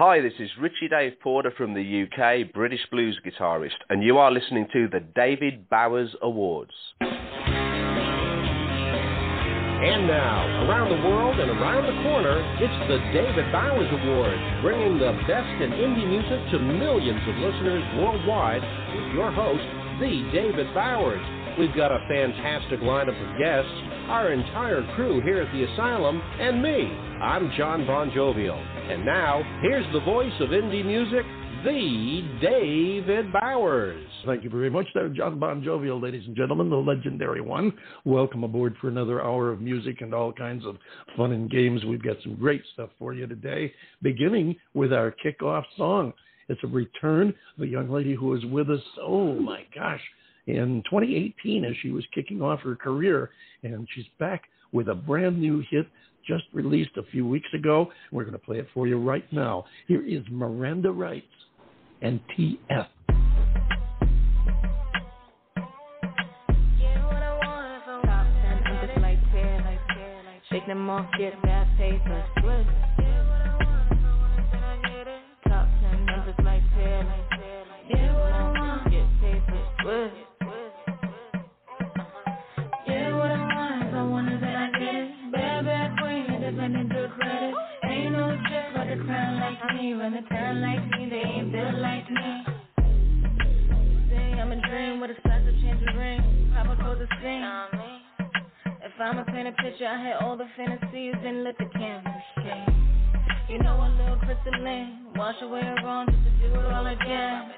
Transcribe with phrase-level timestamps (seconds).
[0.00, 4.32] Hi, this is Richie Dave Porter from the UK, British blues guitarist, and you are
[4.32, 6.72] listening to the David Bowers Awards.
[7.02, 7.12] And
[10.08, 15.12] now, around the world and around the corner, it's the David Bowers Awards, bringing the
[15.28, 18.64] best in indie music to millions of listeners worldwide
[18.96, 19.68] with your host,
[20.00, 21.39] the David Bowers.
[21.58, 23.70] We've got a fantastic lineup of guests,
[24.08, 26.86] our entire crew here at the Asylum, and me.
[27.20, 28.56] I'm John Bon Jovial.
[28.56, 31.26] And now, here's the voice of indie music,
[31.64, 34.06] the David Bowers.
[34.24, 37.72] Thank you very much there, John Bon Jovial, ladies and gentlemen, the legendary one.
[38.04, 40.76] Welcome aboard for another hour of music and all kinds of
[41.16, 41.84] fun and games.
[41.84, 43.72] We've got some great stuff for you today,
[44.02, 46.14] beginning with our kickoff song.
[46.48, 50.00] It's a return of a young lady who was with us, oh my gosh,
[50.56, 53.30] in 2018 as she was kicking off her career,
[53.62, 55.86] and she's back with a brand new hit
[56.26, 57.90] just released a few weeks ago.
[58.12, 59.64] We're going to play it for you right now.
[59.88, 61.26] Here is Miranda Writes
[62.02, 62.86] and TS.
[70.50, 72.66] Shake them off, get that paper, split.
[75.46, 77.06] Top ten numbers like pear,
[77.88, 80.29] get what I want, get paper, split.
[89.94, 92.44] Run the town like me, they ain't built like me.
[94.10, 96.52] See, I'm a dream with a splash of change of ring.
[96.54, 97.42] Papa goes to sing.
[98.82, 103.46] If I'ma paint a picture, I had all the fantasies, then let the canvas shine.
[103.48, 107.50] You know a little crystalline, wash away the wrong just to do it all again.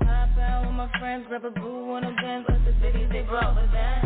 [0.00, 3.22] Pop out with my friends, grab a boo on a Benz, cause the cities they
[3.22, 4.04] brought with that.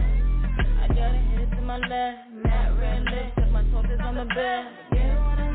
[0.82, 4.24] I got a hit to my left, matte red lips, cause my tortoise on the
[4.34, 4.89] bed.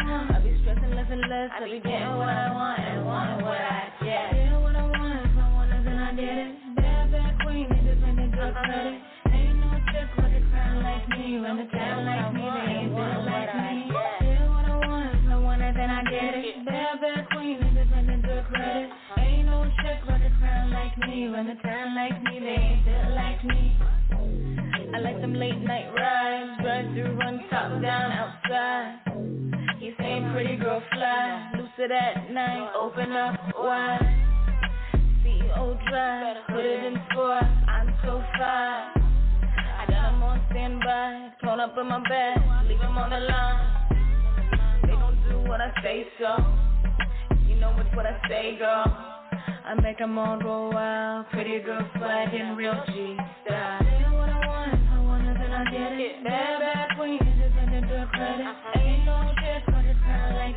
[0.06, 3.58] I be stressing less and less, I be getting what I want and wanting what
[3.58, 4.38] I get.
[4.38, 6.52] Get what I want, if I want it, then I get it.
[6.78, 9.02] Bad, bad queen, independent, good credit.
[9.34, 12.94] Ain't no chick with a crown like me, run the town like me, they ain't
[12.94, 13.90] built like me.
[14.22, 16.66] Get what I want, if I want it, then I get it.
[16.66, 18.90] Bad, bad queen, independent, good credit.
[19.18, 22.86] Ain't no chick with a crown like me, run the town like me, they ain't
[22.86, 23.74] built like me.
[24.94, 29.45] I like them late night rides, drive through, run top down outside.
[29.86, 34.02] You saying pretty girl fly, lucid at night, open up wide.
[35.24, 38.90] CEO drive, put it in score, I'm so fine.
[39.78, 42.38] I got 'em on standby, thrown up in my bed,
[42.68, 43.62] leave 'em on the line.
[44.82, 46.34] They don't do what I say so,
[47.48, 48.86] you know it's what I say, girl.
[49.66, 53.84] I make 'em all go wild, pretty girl flag in real G style.
[53.84, 56.24] Get what I want, I want it, then I get it.
[56.24, 58.56] Bad, bad queen, independent, good credit.
[58.78, 59.75] Ain't no chick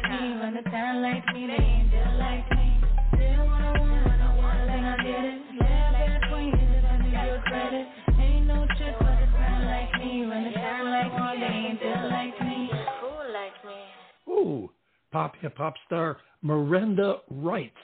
[0.09, 2.81] me, run the town like me, they ain't built like me.
[3.19, 5.59] Get what I want, I want then I get it.
[5.59, 7.87] Bad, bad queen, independent, good credit.
[8.19, 11.81] Ain't no chick with a crown like me, run the town like me, they ain't
[11.81, 12.71] built like me.
[13.01, 14.33] Cool like me.
[14.33, 14.71] Ooh,
[15.13, 17.75] pop hip hop star Miranda Writes.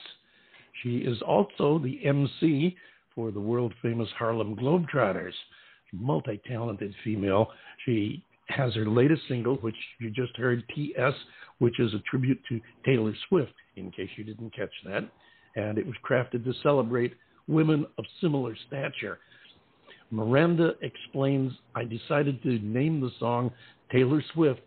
[0.83, 2.77] She is also the MC
[3.15, 5.33] for the world famous Harlem Globetrotters.
[5.93, 7.49] Multi talented female.
[7.85, 11.15] She has her latest single, which you just heard, TS,
[11.59, 15.09] which is a tribute to Taylor Swift, in case you didn't catch that.
[15.57, 17.15] And it was crafted to celebrate
[17.47, 19.19] women of similar stature.
[20.11, 23.51] Miranda explains I decided to name the song
[23.91, 24.61] Taylor Swift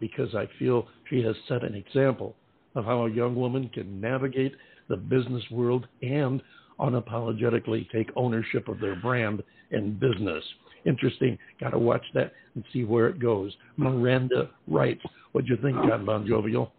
[0.00, 2.34] because I feel she has set an example
[2.74, 4.54] of how a young woman can navigate
[4.88, 6.42] the business world and
[6.80, 10.44] unapologetically take ownership of their brand and business.
[10.84, 11.38] Interesting.
[11.60, 13.54] Got to watch that and see where it goes.
[13.76, 15.02] Miranda Writes.
[15.32, 16.72] What do you think, John Bon Jovial?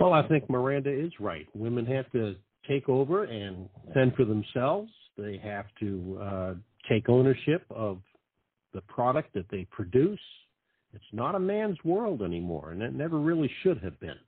[0.00, 1.46] Well, I think Miranda is right.
[1.54, 2.36] Women have to
[2.68, 4.90] take over and fend for themselves.
[5.16, 6.54] They have to uh,
[6.88, 7.98] take ownership of
[8.72, 10.20] the product that they produce.
[10.94, 14.18] It's not a man's world anymore, and it never really should have been.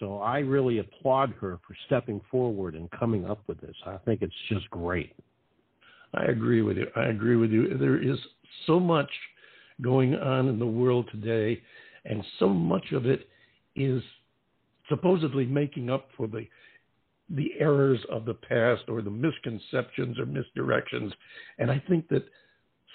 [0.00, 3.76] So I really applaud her for stepping forward and coming up with this.
[3.86, 5.14] I think it's just great.
[6.16, 6.86] I agree with you.
[6.96, 7.76] I agree with you.
[7.78, 8.18] There is
[8.66, 9.10] so much
[9.82, 11.60] going on in the world today,
[12.04, 13.28] and so much of it
[13.74, 14.02] is
[14.88, 16.46] supposedly making up for the
[17.30, 21.10] the errors of the past or the misconceptions or misdirections.
[21.58, 22.24] And I think that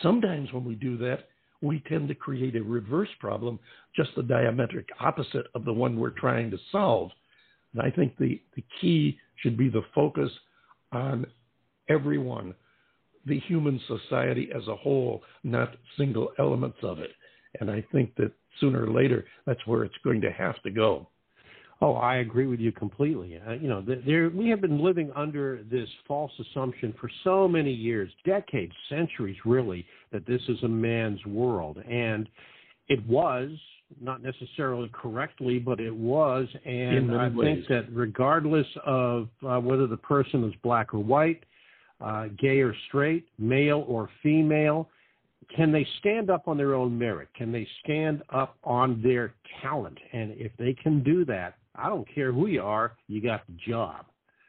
[0.03, 1.29] sometimes when we do that,
[1.61, 3.59] we tend to create a reverse problem,
[3.95, 7.09] just the diametric opposite of the one we're trying to solve.
[7.73, 10.31] And I think the, the key should be the focus
[10.91, 11.25] on
[11.89, 12.53] everyone,
[13.29, 17.11] the human society as a whole, not single elements of it.
[17.59, 21.07] And I think that sooner or later, that's where it's going to have to go.
[21.81, 23.39] Oh, I agree with you completely.
[23.47, 27.71] Uh, you know, there we have been living under this false assumption for so many
[27.71, 32.27] years, decades, centuries, really, that this is a man's world, and
[32.89, 33.51] it was
[34.01, 36.47] not necessarily correctly, but it was.
[36.65, 37.65] And I ways.
[37.65, 41.43] think that regardless of uh, whether the person is black or white,
[42.01, 44.89] uh, gay or straight, male or female,
[45.55, 47.29] can they stand up on their own merit?
[47.35, 49.97] Can they stand up on their talent?
[50.13, 53.57] And if they can do that, I don't care who you are, you got the
[53.67, 54.05] job.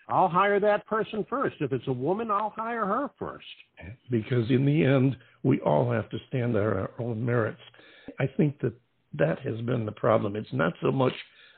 [0.08, 1.56] I'll hire that person first.
[1.60, 3.44] If it's a woman, I'll hire her first.
[4.10, 7.60] Because in the end, we all have to stand on our own merits.
[8.18, 8.74] I think that
[9.14, 10.36] that has been the problem.
[10.36, 11.12] It's not so much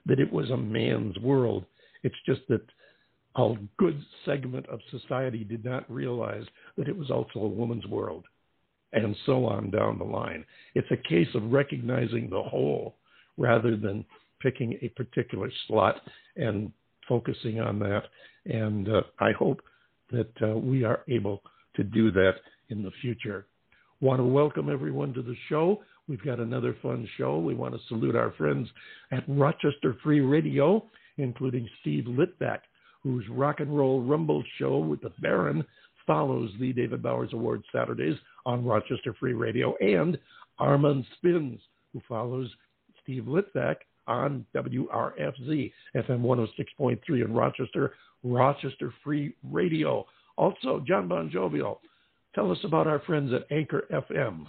[0.06, 1.64] that it was a man's world,
[2.02, 2.62] it's just that
[3.36, 6.44] a good segment of society did not realize
[6.76, 8.24] that it was also a woman's world,
[8.92, 10.44] and so on down the line.
[10.74, 12.96] It's a case of recognizing the whole
[13.38, 14.04] rather than
[14.40, 15.96] picking a particular slot
[16.36, 16.72] and
[17.08, 18.02] focusing on that.
[18.44, 19.60] And uh, I hope
[20.10, 21.42] that uh, we are able
[21.76, 22.34] to do that
[22.68, 23.46] in the future.
[24.00, 25.82] Want to welcome everyone to the show.
[26.08, 27.38] We've got another fun show.
[27.38, 28.68] We want to salute our friends
[29.12, 30.84] at Rochester Free Radio,
[31.18, 32.58] including Steve Litvack,
[33.02, 35.64] whose Rock and Roll Rumble show with the Baron
[36.06, 38.16] follows the David Bowers Awards Saturdays
[38.46, 40.18] on Rochester Free Radio, and
[40.58, 41.60] Armand Spins,
[41.92, 42.50] who follows
[43.02, 43.76] Steve Litvak
[44.06, 50.06] on WRFZ, FM 106.3 in Rochester, Rochester Free Radio.
[50.36, 51.80] Also, John Bon Jovial,
[52.34, 54.46] tell us about our friends at Anchor FM.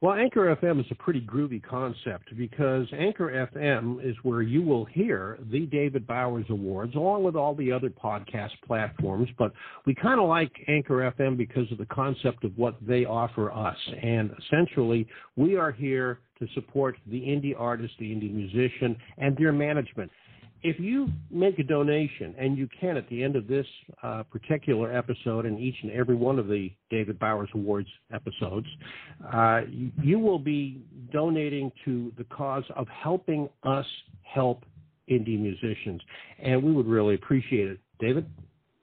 [0.00, 4.84] Well, Anchor FM is a pretty groovy concept because Anchor FM is where you will
[4.84, 9.28] hear the David Bowers Awards along with all the other podcast platforms.
[9.36, 9.52] But
[9.86, 13.76] we kind of like Anchor FM because of the concept of what they offer us.
[14.00, 15.04] And essentially,
[15.34, 20.12] we are here to support the indie artist, the indie musician, and their management
[20.62, 23.66] if you make a donation, and you can at the end of this
[24.02, 28.66] uh, particular episode and each and every one of the David Bowers Awards episodes,
[29.32, 30.82] uh, you, you will be
[31.12, 33.86] donating to the cause of helping us
[34.22, 34.64] help
[35.10, 36.00] indie musicians.
[36.42, 37.78] And we would really appreciate it.
[37.98, 38.26] David?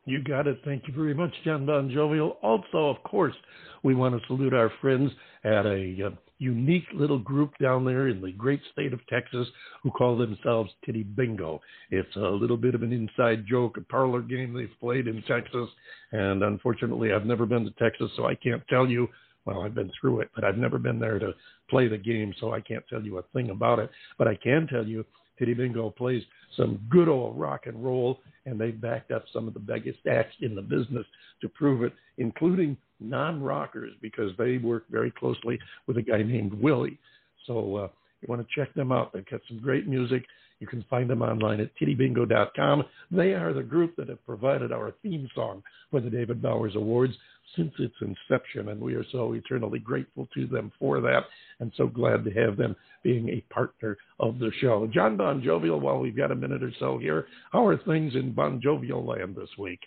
[0.06, 0.60] You got it.
[0.63, 2.38] Thank you very much, John Bon Jovial.
[2.44, 3.34] Also, of course,
[3.81, 5.12] we want to salute our friends
[5.44, 9.48] at a uh, unique little group down there in the great state of Texas
[9.81, 11.60] who call themselves Titty Bingo.
[11.90, 15.69] It's a little bit of an inside joke, a parlor game they've played in Texas.
[16.12, 19.07] And unfortunately, I've never been to Texas, so I can't tell you.
[19.46, 21.31] Well, I've been through it, but I've never been there to
[21.69, 23.92] play the game, so I can't tell you a thing about it.
[24.18, 25.06] But I can tell you
[25.37, 26.23] Titty Bingo plays
[26.55, 30.35] some good old rock and roll, and they've backed up some of the biggest acts
[30.41, 31.05] in the business
[31.41, 36.53] to prove it, including non rockers, because they work very closely with a guy named
[36.53, 36.97] Willie.
[37.45, 37.87] So uh,
[38.21, 39.13] you want to check them out.
[39.13, 40.23] They've got some great music.
[40.60, 42.84] You can find them online at tittybingo.com.
[43.12, 45.62] They are the group that have provided our theme song
[45.92, 47.13] for the David Bowers Awards
[47.56, 51.24] since its inception, and we are so eternally grateful to them for that,
[51.60, 54.90] and so glad to have them being a partner of the show.
[54.94, 58.34] John Bon Jovial, while we've got a minute or so here, how are things in
[58.34, 59.80] Bon Jovial land this week?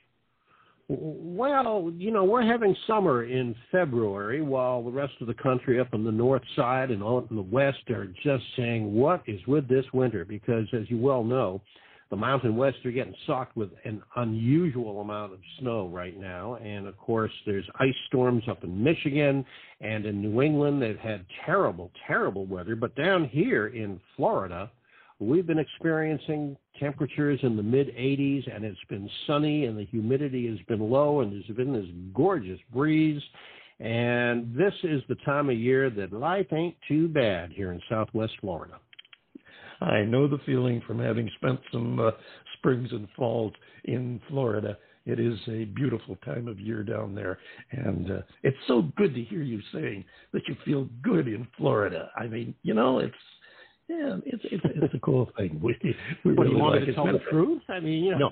[0.90, 5.88] Well, you know, we're having summer in February while the rest of the country up
[5.92, 9.84] on the north side and in the west are just saying, what is with this
[9.92, 10.24] winter?
[10.24, 11.60] Because as you well know,
[12.08, 16.54] the mountain west are getting socked with an unusual amount of snow right now.
[16.54, 19.44] And of course, there's ice storms up in Michigan
[19.82, 20.80] and in New England.
[20.80, 22.76] They've had terrible, terrible weather.
[22.76, 24.70] But down here in Florida,
[25.20, 30.48] we've been experiencing temperatures in the mid 80s and it's been sunny and the humidity
[30.48, 33.22] has been low and there's been this gorgeous breeze.
[33.80, 38.32] And this is the time of year that life ain't too bad here in Southwest
[38.40, 38.74] Florida.
[39.80, 42.10] I know the feeling from having spent some uh,
[42.56, 43.52] springs and falls
[43.84, 44.76] in Florida.
[45.06, 47.38] It is a beautiful time of year down there,
[47.70, 52.10] and uh, it's so good to hear you saying that you feel good in Florida.
[52.16, 53.14] I mean, you know, it's
[53.88, 55.58] yeah, it's it's, it's a cool thing.
[55.62, 55.76] We,
[56.24, 57.62] we what, really you want like to tell the truth?
[57.68, 58.30] I mean, you know.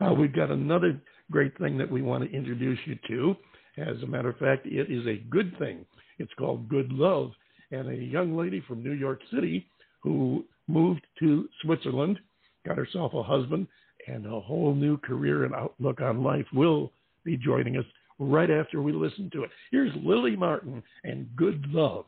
[0.00, 0.06] No.
[0.06, 1.00] uh, we've got another
[1.30, 3.36] great thing that we want to introduce you to.
[3.78, 5.86] As a matter of fact, it is a good thing.
[6.18, 7.32] It's called Good Love.
[7.70, 9.66] And a young lady from New York City
[10.02, 12.18] who moved to Switzerland,
[12.66, 13.66] got herself a husband,
[14.06, 16.92] and a whole new career and outlook on life will
[17.24, 17.84] be joining us
[18.18, 19.50] right after we listen to it.
[19.70, 22.04] Here's Lilly Martin and Good Love.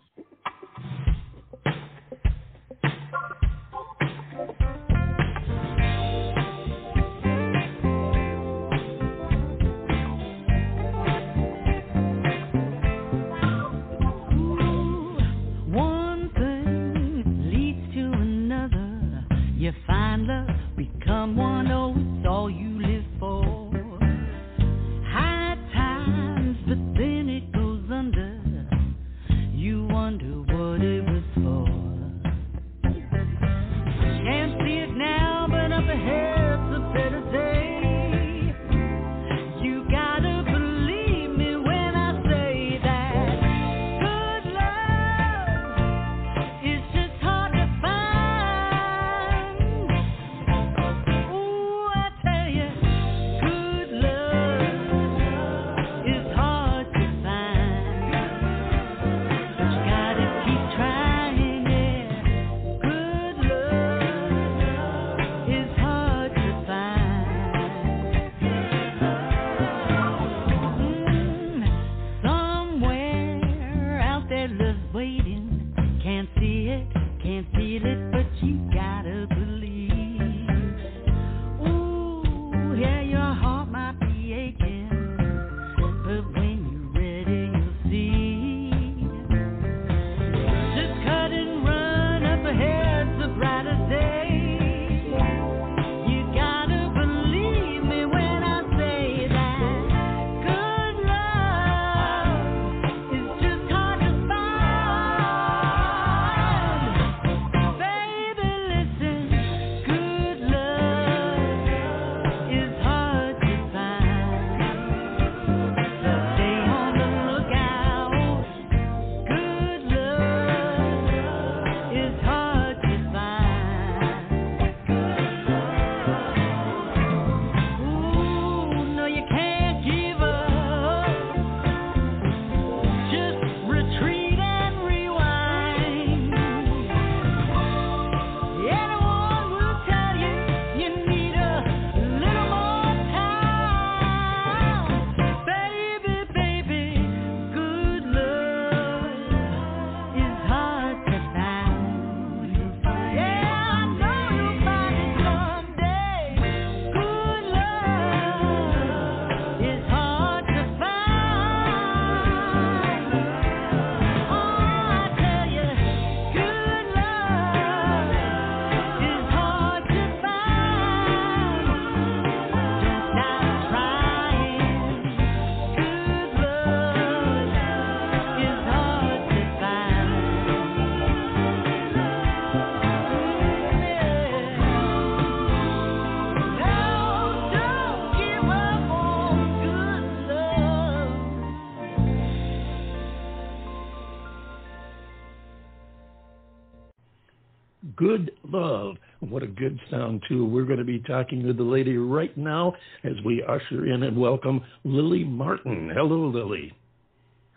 [198.17, 198.97] Good love.
[199.21, 200.47] What a good sound, too.
[200.47, 202.73] We're going to be talking to the lady right now
[203.05, 205.91] as we usher in and welcome Lilly Martin.
[205.95, 206.73] Hello, Lilly.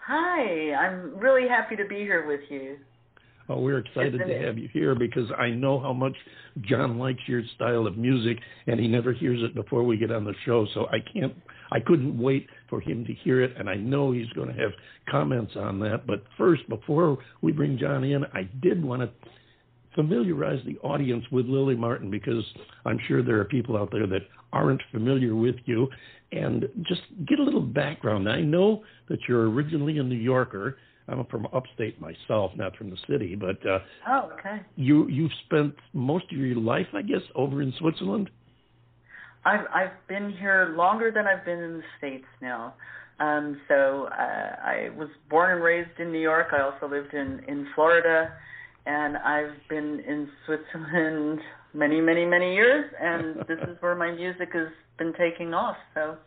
[0.06, 2.76] Hi, I'm really happy to be here with you.
[3.48, 6.16] Oh, we're excited to have you here because I know how much
[6.62, 8.38] John likes your style of music,
[8.68, 10.68] and he never hears it before we get on the show.
[10.74, 11.34] So I can't,
[11.72, 14.72] I couldn't wait for him to hear it, and I know he's going to have
[15.10, 16.06] comments on that.
[16.06, 19.10] But first, before we bring John in, I did want to
[19.96, 22.44] familiarize the audience with Lilly Martin because
[22.86, 24.22] I'm sure there are people out there that
[24.54, 25.88] aren't familiar with you.
[26.32, 28.30] And just get a little background.
[28.30, 30.78] I know that you're originally a New Yorker.
[31.08, 34.62] I'm from upstate myself, not from the city, but uh, Oh, okay.
[34.76, 38.30] you you've spent most of your life, I guess, over in Switzerland.
[39.44, 42.76] I've I've been here longer than I've been in the states now.
[43.20, 46.48] Um, so uh, I was born and raised in New York.
[46.54, 48.32] I also lived in in Florida,
[48.86, 51.40] and I've been in Switzerland
[51.74, 52.92] many, many, many years.
[53.00, 54.68] And this is where my music has
[54.98, 55.78] been taking off.
[55.94, 56.18] So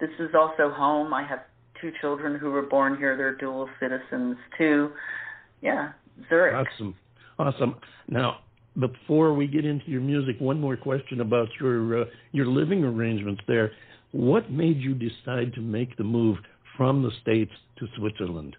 [0.00, 1.14] this is also home.
[1.14, 1.40] I have
[1.80, 3.16] two children who were born here.
[3.16, 4.90] They're dual citizens too.
[5.60, 5.92] Yeah,
[6.28, 6.54] Zurich.
[6.54, 6.94] Awesome,
[7.38, 7.76] awesome.
[8.08, 8.38] Now,
[8.78, 13.42] before we get into your music, one more question about your uh, your living arrangements
[13.46, 13.72] there.
[14.12, 16.36] What made you decide to make the move
[16.76, 18.56] from the states to Switzerland?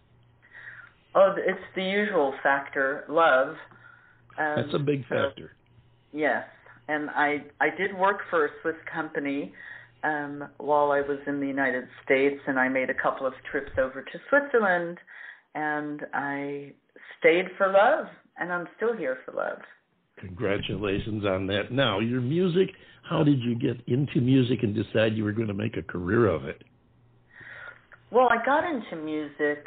[1.15, 3.55] Oh, it's the usual factor, love.
[4.39, 5.51] Um, That's a big so- factor.
[6.11, 6.45] Yes,
[6.87, 9.51] and I I did work for a Swiss company
[10.03, 13.71] um, while I was in the United States, and I made a couple of trips
[13.79, 14.99] over to Switzerland,
[15.55, 16.73] and I
[17.19, 19.59] stayed for love, and I'm still here for love.
[20.19, 21.71] Congratulations on that.
[21.71, 22.69] Now, your music.
[23.09, 26.27] How did you get into music and decide you were going to make a career
[26.27, 26.63] of it?
[28.11, 29.65] Well, I got into music.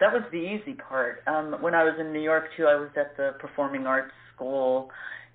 [0.00, 1.22] That was the easy part.
[1.26, 4.90] Um, when I was in New York too, I was at the performing arts school,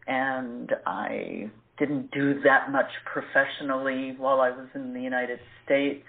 [0.08, 1.50] and I
[1.80, 6.06] didn't do that much professionally while I was in the United States.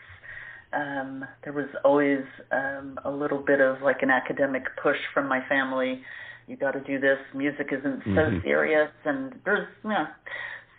[0.75, 5.41] Um, there was always um, a little bit of like an academic push from my
[5.49, 6.03] family.
[6.47, 7.19] You got to do this.
[7.35, 8.43] Music isn't so Mhm.
[8.43, 10.07] serious, and there's yeah.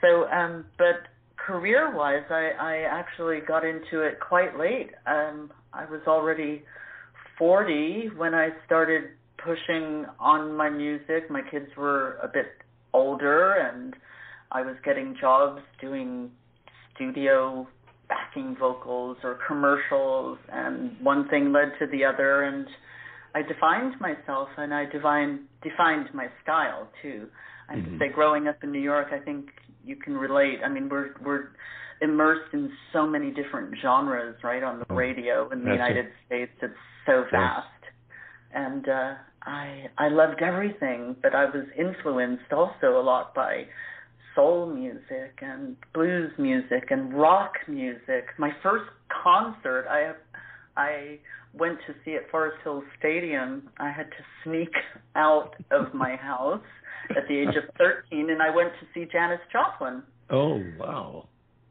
[0.01, 4.91] So, um, but career-wise, I, I actually got into it quite late.
[5.05, 6.63] Um, I was already
[7.37, 9.03] 40 when I started
[9.37, 11.29] pushing on my music.
[11.29, 12.47] My kids were a bit
[12.93, 13.95] older, and
[14.51, 16.31] I was getting jobs doing
[16.95, 17.67] studio
[18.07, 22.67] backing vocals or commercials, and one thing led to the other, and
[23.35, 27.27] I defined myself and I defined defined my style too.
[27.67, 27.91] I have Mhm.
[27.93, 29.49] to say, growing up in New York, I think
[29.83, 30.63] you can relate.
[30.63, 31.47] I mean, we're we're
[32.01, 36.05] immersed in so many different genres, right, on the Oh, radio in the that's United
[36.25, 36.51] States.
[36.61, 36.73] It's
[37.05, 37.67] so vast,
[38.53, 43.65] and uh, I I loved everything, but I was influenced also a lot by
[44.35, 48.25] soul music and blues music and rock music.
[48.37, 48.89] My first
[49.23, 50.13] concert, I
[50.75, 51.19] I
[51.53, 53.69] went to see at Forest Hills Stadium.
[53.79, 54.73] I had to sneak
[55.15, 56.61] out of my house
[57.11, 60.03] at the age of 13, and I went to see Janis Joplin.
[60.29, 61.27] Oh, wow.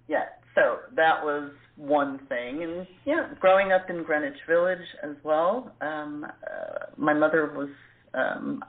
[0.09, 5.73] Yeah, so that was one thing, and yeah, growing up in Greenwich Village as well.
[5.81, 7.71] Um, uh, my mother was
[8.15, 8.63] um,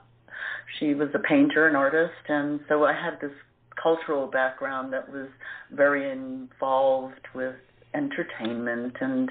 [0.78, 3.36] she was a painter, an artist, and so I had this
[3.80, 5.28] cultural background that was
[5.72, 7.56] very involved with
[7.94, 9.30] entertainment and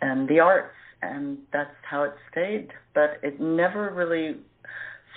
[0.00, 2.68] and the arts, and that's how it stayed.
[2.94, 4.36] But it never really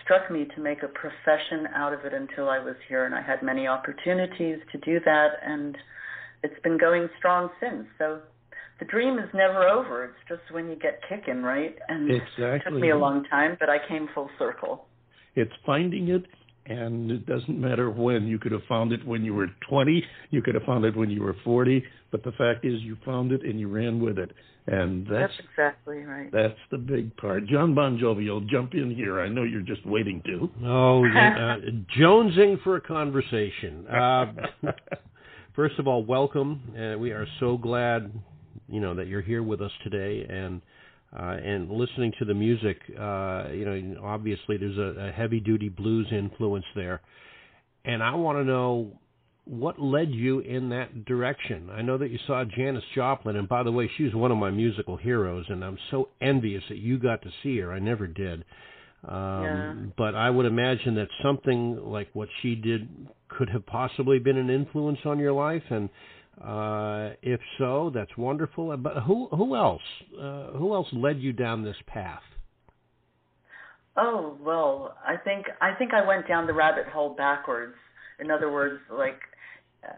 [0.04, 3.22] struck me to make a profession out of it until I was here, and I
[3.22, 5.78] had many opportunities to do that, and
[6.44, 7.86] it's been going strong since.
[7.98, 8.20] So
[8.80, 10.06] the dream is never over.
[10.06, 11.76] It's just when you get kicking, right?
[11.90, 12.72] And it Exactly.
[12.72, 14.86] took me a long time, but I came full circle.
[15.36, 16.26] It's finding it,
[16.66, 18.28] and it doesn't matter when.
[18.28, 21.10] You could have found it when you were 20, you could have found it when
[21.10, 24.32] you were 40, but the fact is you found it and you ran with it.
[24.70, 26.30] And that's That's exactly right.
[26.30, 27.46] that's the big part.
[27.48, 29.22] John Bon Jovi, you'll jump in here.
[29.22, 30.50] I know you're just waiting to.
[30.66, 31.58] Oh, uh,
[31.98, 33.88] jonesing for a conversation.
[33.88, 34.26] Uh,
[35.58, 36.62] first of all, welcome.
[36.78, 38.12] Uh, we are so glad,
[38.70, 40.62] you know, that you're here with us today and
[41.18, 42.78] uh, and listening to the music.
[42.90, 47.02] Uh, you know, obviously there's a, a heavy duty blues influence there,
[47.84, 49.00] and I want to know
[49.46, 51.70] what led you in that direction.
[51.72, 54.38] I know that you saw Janis Joplin, and by the way, she was one of
[54.38, 57.74] my musical heroes, and I'm so envious that you got to see her.
[57.74, 58.46] I never did.
[59.08, 59.74] Um, Yeah.
[59.98, 62.90] But I would imagine that something like what she did
[63.30, 65.90] could have possibly been an influence on your life, and
[66.44, 68.76] uh, if so, that's wonderful.
[68.78, 69.82] But who who else
[70.20, 72.22] uh, who else led you down this path?
[73.96, 77.76] Oh well, I think I think I went down the rabbit hole backwards.
[78.20, 79.20] In other words, like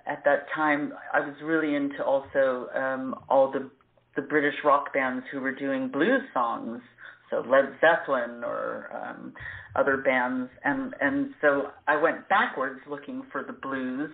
[0.05, 3.69] at that time, I was really into also um, all the
[4.15, 6.81] the British rock bands who were doing blues songs,
[7.29, 9.33] so Led Zeppelin or um,
[9.75, 14.11] other bands, and and so I went backwards looking for the blues,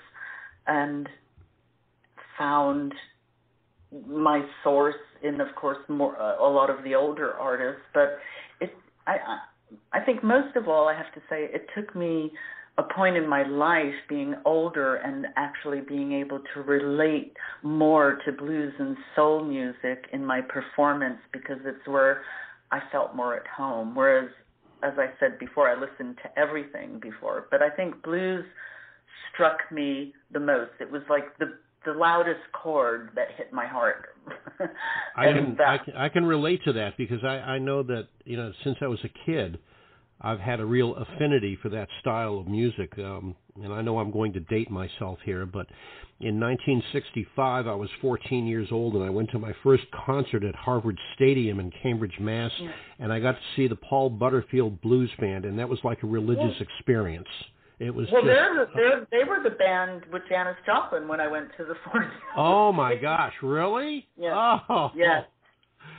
[0.68, 1.08] and
[2.38, 2.94] found
[4.08, 8.20] my source in, of course, more uh, a lot of the older artists, but
[8.60, 8.72] it
[9.08, 9.18] I.
[9.92, 12.32] I think most of all, I have to say, it took me
[12.78, 18.32] a point in my life being older and actually being able to relate more to
[18.34, 22.22] blues and soul music in my performance because it's where
[22.72, 23.96] I felt more at home.
[23.96, 24.30] Whereas,
[24.84, 28.46] as I said before, I listened to everything before, but I think blues
[29.34, 30.72] struck me the most.
[30.80, 34.08] It was like the the loudest chord that hit my heart.
[35.16, 38.38] I can, I can I can relate to that because I I know that you
[38.38, 39.60] know since I was a kid,
[40.22, 42.92] I've had a real affinity for that style of music.
[42.98, 45.68] Um, and I know I'm going to date myself here, but
[46.20, 50.56] in 1965 I was 14 years old and I went to my first concert at
[50.56, 52.72] Harvard Stadium in Cambridge, Mass, Yeah.
[53.00, 56.08] and I got to see the Paul Butterfield Blues Band, and that was like a
[56.08, 57.28] religious experience.
[57.80, 61.20] It was well, just they're, the- they're, they were the band with Janis Joplin when
[61.20, 62.06] I went to the Fort.
[62.38, 64.08] oh my gosh, really?
[64.18, 64.60] Yeah.
[64.70, 65.26] Oh Yes.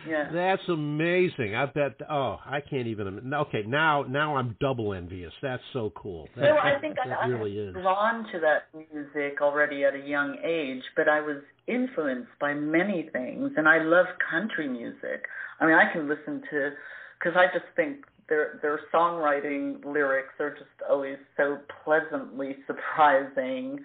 [0.09, 0.29] Yeah.
[0.33, 1.57] That's amazing.
[1.57, 1.96] I bet.
[2.09, 3.33] Oh, I can't even.
[3.35, 5.33] Okay, now now I'm double envious.
[5.42, 6.29] That's so cool.
[6.37, 7.83] That, So I think that I, I really was is.
[7.83, 13.09] drawn to that music already at a young age, but I was influenced by many
[13.12, 15.25] things, and I love country music.
[15.61, 16.70] I mean, I can listen to
[17.18, 23.81] because I just think their their songwriting lyrics are just always so pleasantly surprising.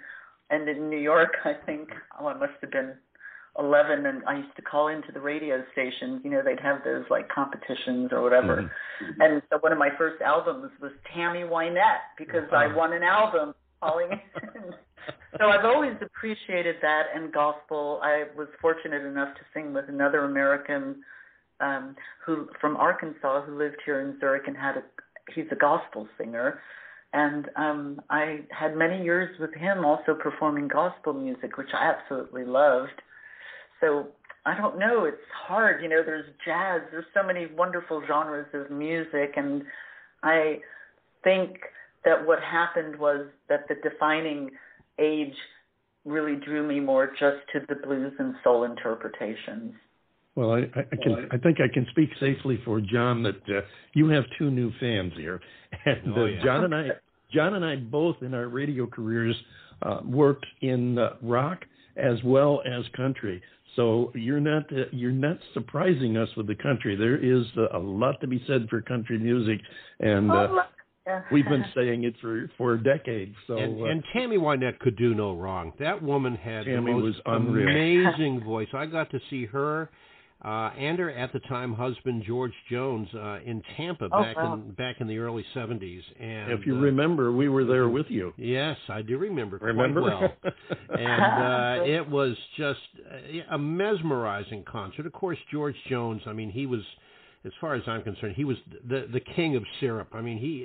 [0.49, 2.93] And in New York, I think oh, I must have been
[3.59, 7.03] 11 and I used to call into the radio stations, you know, they'd have those
[7.09, 8.71] like competitions or whatever.
[9.19, 13.53] And so one of my first albums was Tammy Wynette because I won an album
[13.81, 14.73] calling in.
[15.39, 17.99] so I've always appreciated that and gospel.
[18.03, 21.03] I was fortunate enough to sing with another American
[21.59, 24.83] um, who from Arkansas who lived here in Zurich and had a
[25.33, 26.59] he's a gospel singer.
[27.13, 32.45] And um, I had many years with him also performing gospel music, which I absolutely
[32.45, 33.01] loved.
[33.81, 34.07] So
[34.45, 35.17] I don't know, it's
[35.47, 35.83] hard.
[35.83, 39.63] You know, there's jazz, there's so many wonderful genres of music, and
[40.23, 40.59] I
[41.23, 41.57] think
[42.05, 44.49] that what happened was that the defining
[44.99, 45.35] age
[46.05, 49.73] really drew me more just to the blues and soul interpretations.
[50.35, 51.27] Well, I, I, I can.
[51.31, 53.61] I think I can speak safely for John that uh,
[53.93, 55.41] you have two new fans here,
[55.85, 56.43] and Oh, uh, yeah.
[56.43, 56.87] John and I,
[57.33, 59.35] John and I both in our radio careers
[59.81, 61.59] uh, worked in uh, rock
[61.97, 63.41] as well as country.
[63.75, 66.95] So you're not uh, you're not surprising us with the country.
[66.95, 69.59] There is uh, a lot to be said for country music,
[69.99, 70.47] and uh.
[71.07, 71.23] Yeah.
[71.31, 73.33] we've been saying it for for decades.
[73.47, 75.73] So and, uh, and Tammy Wynette could do no wrong.
[75.79, 78.67] That woman had Tammy the most was amazing voice.
[78.71, 79.89] I got to see her
[80.43, 84.53] uh, and her at the time husband George Jones uh, in Tampa Oh, back wow.
[84.55, 86.01] in back in the early seventies.
[86.19, 88.33] And if you uh, remember, we were there with you.
[88.37, 89.59] Yes, I do remember.
[89.59, 90.01] quite Remember?
[90.01, 90.21] well.
[90.89, 92.79] and uh, it was just
[93.11, 95.05] uh, a mesmerizing concert.
[95.05, 96.21] Of course, George Jones.
[96.25, 96.81] I mean, he was,
[97.45, 98.57] as far as I'm concerned, he was
[98.89, 100.09] the the king of syrup.
[100.13, 100.63] I mean, he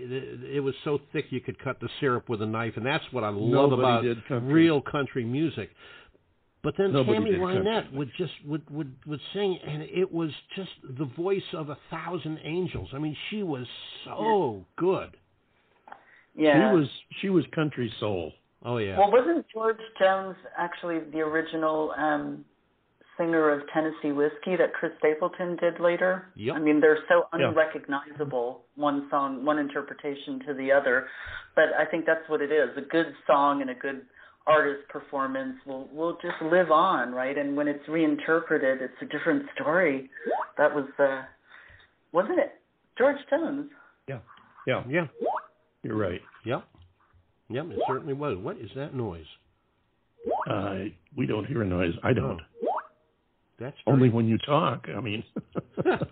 [0.57, 3.25] it was so thick you could cut the syrup with a knife, and that's what
[3.25, 4.53] I love Nobody about did country.
[4.53, 5.69] real country music.
[6.67, 7.39] But then Nobody Tammy.
[7.39, 11.79] Wynette would just would, would would sing, and it was just the voice of a
[11.93, 12.89] thousand angels.
[12.93, 13.69] I mean, she was
[14.05, 15.17] so good.
[16.35, 16.73] yeah.
[16.73, 16.89] She was
[17.21, 18.33] she was country soul.
[18.65, 18.99] Oh yeah.
[18.99, 22.45] Well, wasn't George Jones actually the original um,
[23.17, 26.33] singer of Tennessee Whiskey that Chris Stapleton did later?
[26.35, 26.57] Yep.
[26.57, 27.51] I mean, they're so Yeah.
[27.51, 31.07] unrecognizable, one song, one interpretation to the other.
[31.55, 32.77] But I think that's what it is.
[32.77, 34.03] A good song and a good
[34.47, 37.37] artist performance will will just live on, right?
[37.37, 40.11] And when it's reinterpreted, it's a different story.
[40.59, 41.23] That was, uh,
[42.13, 42.53] wasn't it?
[42.97, 43.71] George Jones.
[44.09, 44.21] Yeah,
[44.67, 44.83] yeah.
[44.89, 45.07] Yeah.
[45.83, 46.21] You're right.
[46.45, 46.65] Yep.
[47.49, 48.39] Yep, it certainly was.
[48.39, 49.27] What is that noise?
[50.51, 51.93] Uh, we don't hear a noise.
[52.03, 52.41] I don't.
[53.59, 54.87] That's Only when you talk.
[54.95, 55.23] I mean.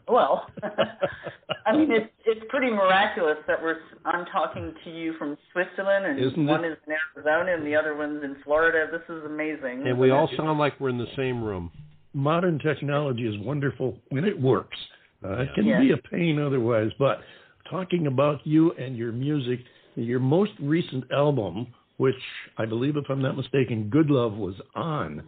[0.09, 0.47] Well,
[1.67, 6.19] I mean, it's it's pretty miraculous that we're I'm talking to you from Switzerland, and
[6.21, 6.73] Isn't one it?
[6.73, 8.87] is in Arizona, and the other one's in Florida.
[8.93, 9.87] This is amazing.
[9.87, 10.37] and we all it?
[10.37, 11.71] sound like we're in the same room.
[12.13, 14.77] modern technology is wonderful when it works.
[15.25, 15.81] Uh, it can Yeah.
[15.81, 17.21] be a pain otherwise, but
[17.69, 19.61] talking about you and your music,
[19.97, 22.15] your most recent album, which
[22.59, 25.23] I believe, if I'm not mistaken, Good Love was on.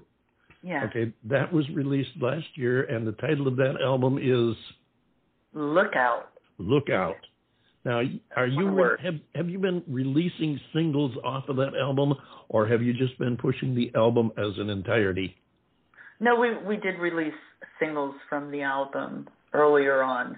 [0.66, 0.84] Yeah.
[0.84, 4.56] Okay, that was released last year, and the title of that album is
[5.54, 6.30] Lookout.
[6.58, 7.14] Lookout.
[7.84, 8.02] Now,
[8.36, 12.14] are you have have you been releasing singles off of that album,
[12.48, 15.36] or have you just been pushing the album as an entirety?
[16.18, 17.32] No, we we did release
[17.78, 20.36] singles from the album earlier on.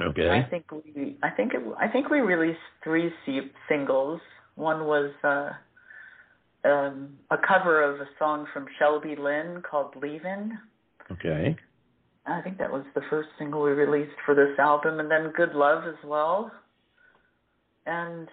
[0.00, 0.30] Okay.
[0.30, 3.12] I think we I think it, I think we released three
[3.68, 4.20] singles.
[4.56, 5.50] One was uh,
[6.64, 10.52] um, a cover of a song from Shelby Lynne called "Leavin'."
[11.10, 11.56] Okay.
[12.26, 15.54] I think that was the first single we released for this album, and then Good
[15.54, 16.52] Love as well.
[17.86, 18.28] And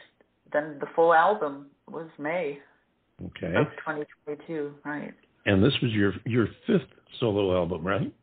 [0.51, 2.59] then the full album was May
[3.23, 3.55] Okay.
[3.55, 5.13] of 2022, right?
[5.45, 8.13] And this was your your fifth solo album, right?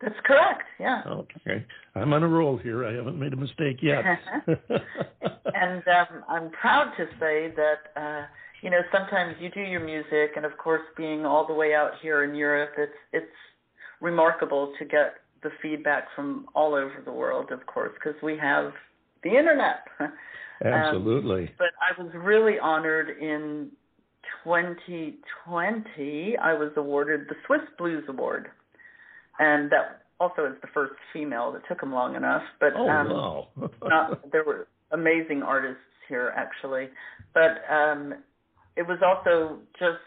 [0.00, 1.02] That's correct, yeah.
[1.06, 1.64] Okay.
[1.94, 2.84] I'm on a roll here.
[2.84, 4.04] I haven't made a mistake yet.
[4.46, 8.26] and um, I'm proud to say that, uh,
[8.64, 11.90] you know, sometimes you do your music, and of course, being all the way out
[12.00, 13.26] here in Europe, it's it's
[14.00, 18.72] remarkable to get the feedback from all over the world, of course, because we have
[19.22, 19.84] the internet.
[20.64, 21.50] Absolutely.
[21.58, 23.70] but I was really honored in
[24.44, 26.36] 2020.
[26.38, 28.48] I was awarded the Swiss Blues Award,
[29.38, 31.52] and that also is the first female.
[31.52, 33.48] That took them long enough, but oh um, wow.
[33.82, 36.88] not, there were amazing artists here actually,
[37.34, 38.14] but um,
[38.76, 39.98] it was also just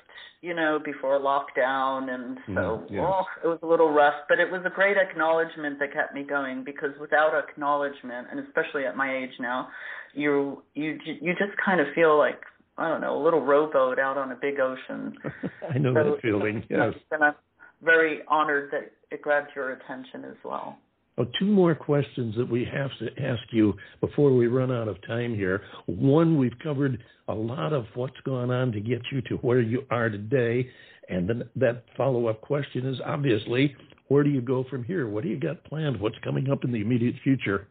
[0.41, 3.03] you know before lockdown, and so Mm, yes.
[3.07, 4.13] oh, it was a little rough.
[4.29, 8.85] But it was a great acknowledgement that kept me going because without acknowledgement, and especially
[8.85, 9.69] at my age now,
[10.13, 12.41] you you you just kind of feel like
[12.77, 15.17] I don't know a little rowboat out on a big ocean.
[15.73, 16.63] I know So- that feeling.
[16.69, 16.93] Yes.
[17.11, 17.35] And I'm
[17.83, 20.77] very honored that it grabbed your attention as well.
[21.19, 24.97] Oh, two more questions that we have to ask you before we run out of
[25.07, 25.63] time here.
[25.87, 29.83] One, we've covered a lot of what's gone on to get you to where you
[29.89, 30.69] are today.
[31.09, 33.75] And then that follow up question is obviously,
[34.09, 35.07] where do you go from here?
[35.07, 35.99] What do you got planned?
[35.99, 37.67] What's coming up in the immediate future?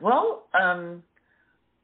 [0.00, 1.02] Well, um,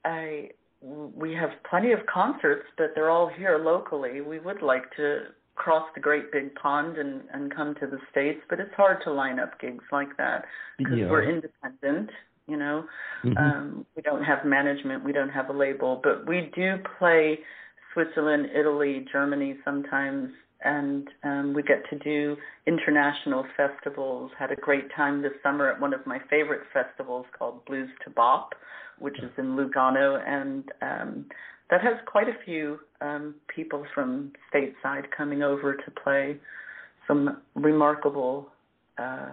[0.04, 0.50] I
[0.82, 4.20] we have plenty of concerts, but they're all here locally.
[4.20, 5.24] We would like to
[5.56, 9.12] cross the great big pond and, and come to the States, but it's hard to
[9.12, 10.44] line up gigs like that
[10.78, 11.10] because Yeah.
[11.10, 12.10] we're independent,
[12.46, 12.86] you know.
[13.24, 13.38] Mhm.
[13.38, 17.44] Um, we don't have management, we don't have a label, but we do play
[17.92, 24.30] Switzerland, Italy, Germany sometimes, and um, we get to do international festivals.
[24.38, 28.10] Had a great time this summer at one of my favorite festivals called Blues to
[28.10, 28.54] Bop,
[28.98, 31.26] which is in Lugano, and um,
[31.70, 36.36] that has quite a few um, people from stateside coming over to play.
[37.06, 38.48] Some remarkable
[38.98, 39.28] uh,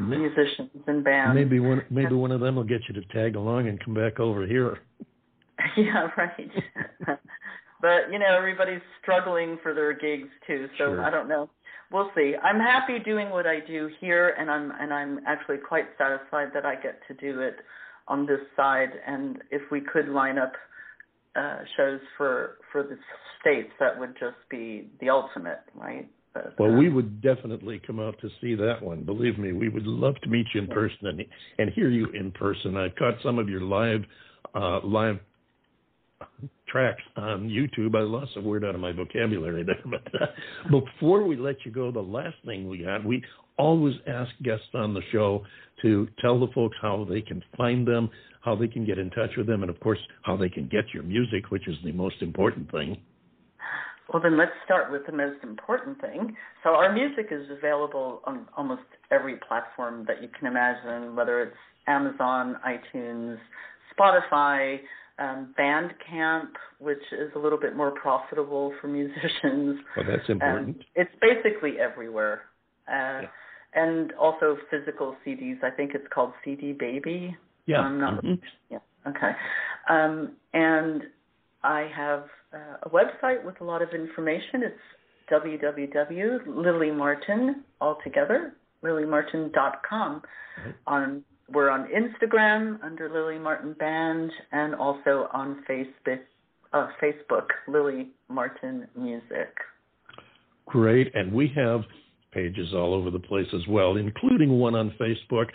[0.00, 1.34] musicians and bands.
[1.34, 4.18] Maybe one maybe one of them will get you to tag along and come back
[4.20, 4.78] over here.
[5.76, 6.50] Yeah, right.
[7.80, 11.04] but you know, everybody's struggling for their gigs too, so Sure.
[11.04, 11.48] I don't know.
[11.92, 12.34] We'll see.
[12.42, 16.64] I'm happy doing what I do here, and I'm and I'm actually quite satisfied that
[16.66, 17.56] I get to do it
[18.08, 18.90] on this side.
[19.06, 20.52] And if we could line up
[21.36, 22.96] uh, shows for for the
[23.40, 26.08] states, that would just be the ultimate, right?
[26.32, 29.04] But, Well, uh, we would definitely come out to see that one.
[29.04, 31.24] Believe me, we would love to meet you in person and
[31.58, 32.76] and hear you in person.
[32.76, 34.02] I've caught some of your live
[34.54, 35.18] uh, live
[36.68, 37.94] tracks on YouTube.
[37.94, 40.26] I lost a word out of my vocabulary there, but uh,
[40.70, 43.22] before we let you go, the last thing we got, we
[43.56, 45.44] always ask guests on the show
[45.82, 48.10] to tell the folks how they can find them,
[48.44, 50.84] how they can get in touch with them, and of course how they can get
[50.92, 52.98] your music, which is the most important thing.
[54.12, 56.36] Well, then let's start with the most important thing.
[56.62, 61.56] So, our music is available on almost every platform that you can imagine, whether it's
[61.86, 63.38] Amazon, iTunes,
[63.98, 64.80] Spotify,
[65.18, 66.48] um, Bandcamp,
[66.80, 69.80] which is a little bit more profitable for musicians.
[69.96, 70.76] Well, that's important.
[70.76, 72.42] Um, it's basically everywhere.
[72.86, 73.22] Uh,
[73.76, 75.62] And also physical CDs.
[75.64, 77.36] I think it's called CD Baby.
[77.66, 77.80] Yeah.
[77.80, 78.40] I'm not Mhm.
[78.70, 78.78] yeah.
[79.06, 79.32] Okay.
[79.88, 81.02] Um, and
[81.62, 84.62] I have uh, a website with a lot of information.
[84.62, 84.80] It's
[85.30, 90.22] www.lilymartin altogether lilymartin.com.
[90.64, 90.74] Right.
[90.86, 96.20] On we're on Instagram under Lilly Martin Band and also on Facebook.
[96.72, 99.54] Uh, Facebook Lilly Martin Music.
[100.66, 101.14] Great.
[101.14, 101.82] And we have
[102.32, 105.50] pages all over the place as well, including one on Facebook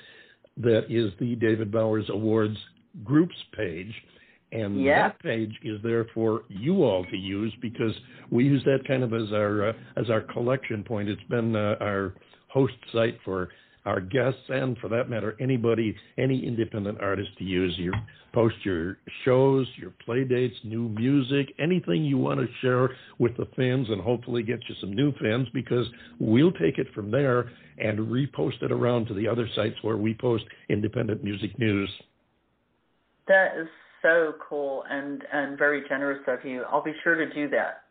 [0.60, 2.58] that is the David Bowers Awards
[3.04, 3.94] groups page.
[4.52, 5.10] And Yeah.
[5.10, 7.94] that page is there for you all to use because
[8.32, 11.08] we use that kind of as our uh, as our collection point.
[11.08, 12.16] It's been uh, our
[12.48, 13.50] host site for
[13.86, 17.94] our guests and for that matter anybody any independent artist to use you
[18.34, 23.48] post your shows your play dates new music anything you want to share with the
[23.56, 25.88] fans and hopefully get you some new fans because
[26.20, 30.14] we'll take it from there and repost it around to the other sites where we
[30.14, 31.90] post independent music news
[33.28, 33.68] That is
[34.02, 36.64] so cool and and very generous of you.
[36.72, 37.84] I'll be sure to do that.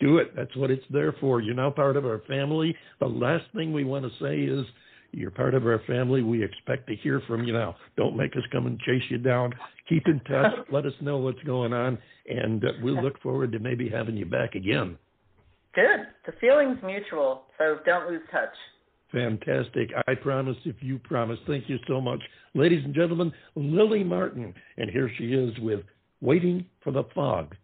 [0.00, 3.44] do it that's what it's there for you're now part of our family the last
[3.54, 4.66] thing we want to say is
[5.12, 6.22] you're part of our family.
[6.22, 7.76] We expect to hear from you now.
[7.96, 9.52] Don't make us come and chase you down.
[9.88, 10.52] Keep in touch.
[10.72, 14.24] Let us know what's going on, and uh, we'll look forward to maybe having you
[14.24, 14.96] back again.
[15.74, 16.06] Good.
[16.24, 18.54] The feeling's mutual, so don't lose touch.
[19.12, 19.90] Fantastic.
[20.06, 21.38] I promise if you promise.
[21.46, 22.20] Thank you so much.
[22.54, 24.54] Ladies and gentlemen, Lilly Martin.
[24.78, 25.80] And here she is with
[26.20, 27.54] Waiting for the Fog.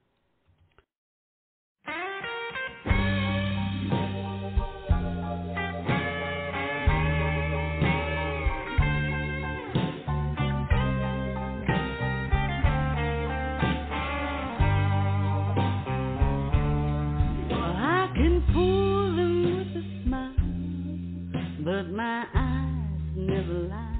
[21.88, 23.94] But my eyes never lie.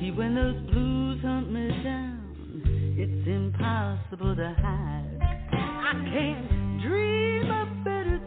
[0.00, 2.62] See, when those blues hunt me down,
[2.98, 5.18] it's impossible to hide.
[5.52, 8.20] I can't dream of better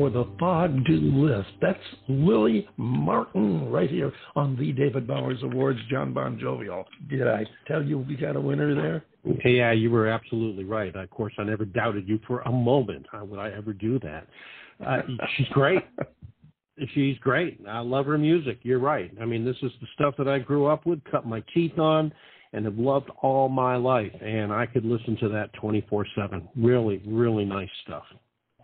[0.00, 1.50] for the fog to lift.
[1.60, 6.86] That's Lilly Martin right here on the David Bowers Awards, John Bon Jovial.
[7.10, 9.04] Did I tell you we got a winner there?
[9.44, 10.96] Yeah, you were absolutely right.
[10.96, 13.04] Of course, I never doubted you for a moment.
[13.12, 14.26] How would I ever do that?
[14.84, 15.02] Uh,
[15.36, 15.82] she's great.
[16.94, 17.60] She's great.
[17.68, 18.60] I love her music.
[18.62, 19.12] You're right.
[19.20, 22.10] I mean, this is the stuff that I grew up with, cut my teeth on,
[22.54, 24.14] and have loved all my life.
[24.22, 26.48] And I could listen to that 24 7.
[26.56, 28.04] Really, really nice stuff.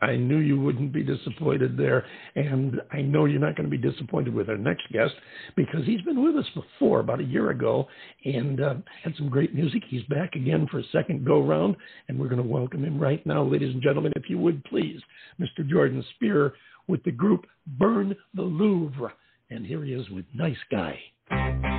[0.02, 2.04] I knew you wouldn't be disappointed there,
[2.34, 5.14] and I know you're not going to be disappointed with our next guest
[5.56, 7.86] because he's been with us before about a year ago
[8.24, 9.82] and uh, had some great music.
[9.88, 11.76] He's back again for a second go round,
[12.08, 15.00] and we're going to welcome him right now, ladies and gentlemen, if you would please,
[15.40, 15.66] Mr.
[15.68, 16.54] Jordan Speare
[16.88, 19.12] with the group Burn the Louvre,
[19.50, 21.75] and here he is with Nice Guy.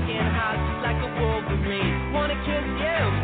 [0.00, 2.12] You can break in hearts like a Wolverine.
[2.14, 3.19] Wanna kiss you,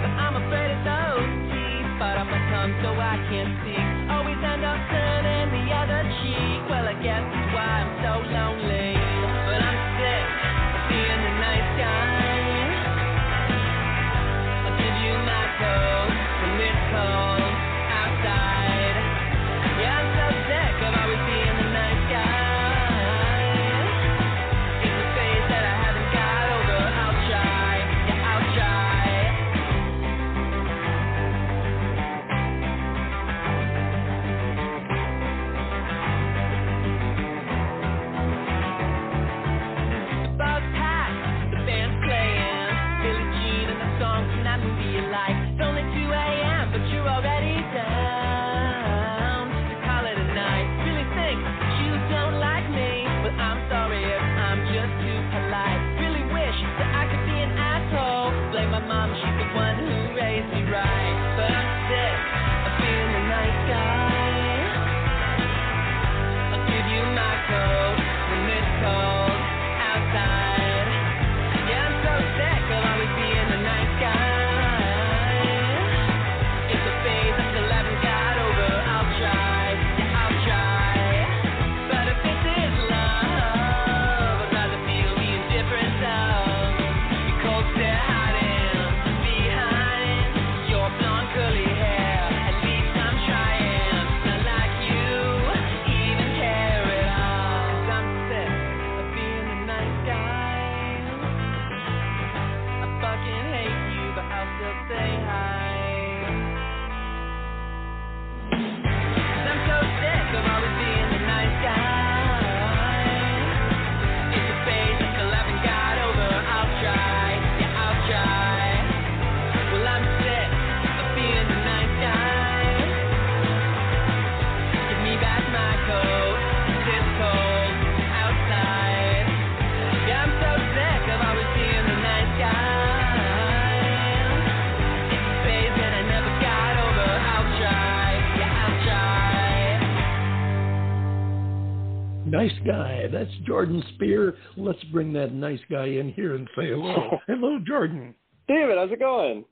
[143.46, 144.34] Jordan Speare.
[144.56, 147.18] Let's bring that nice guy in here and say hello.
[147.26, 148.14] hello, Jordan.
[148.48, 149.44] David, how's it going?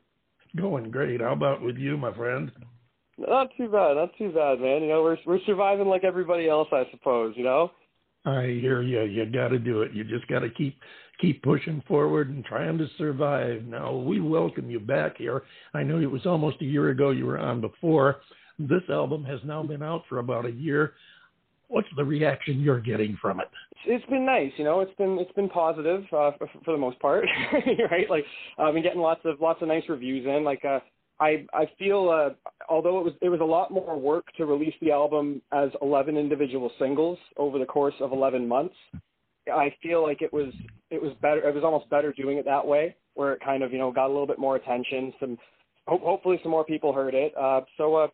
[0.56, 1.20] Going great.
[1.20, 2.50] How about with you, my friend?
[3.16, 4.82] Not too bad, not too bad, man.
[4.82, 7.34] You know, we're we're surviving like everybody else, I suppose.
[7.36, 7.70] You know.
[8.24, 9.02] I hear you.
[9.02, 9.92] You got to do it.
[9.92, 10.76] You just got to keep
[11.20, 13.64] keep pushing forward and trying to survive.
[13.64, 15.42] Now we welcome you back here.
[15.74, 18.20] I know it was almost a year ago you were on before.
[18.58, 20.94] This album has now been out for about a year.
[21.68, 23.48] What's the reaction you're getting from it?
[23.86, 24.80] It's been nice, you know.
[24.80, 27.24] It's been it's been positive uh, for, for the most part,
[27.90, 28.08] right?
[28.08, 28.24] Like
[28.58, 30.44] I've been getting lots of lots of nice reviews in.
[30.44, 30.80] Like uh,
[31.20, 32.34] I I feel uh,
[32.68, 36.16] although it was it was a lot more work to release the album as 11
[36.16, 38.74] individual singles over the course of 11 months.
[39.52, 40.52] I feel like it was
[40.90, 41.46] it was better.
[41.46, 44.06] It was almost better doing it that way, where it kind of you know got
[44.06, 45.12] a little bit more attention.
[45.20, 45.38] Some
[45.86, 47.36] ho- hopefully some more people heard it.
[47.36, 48.06] Uh, so uh,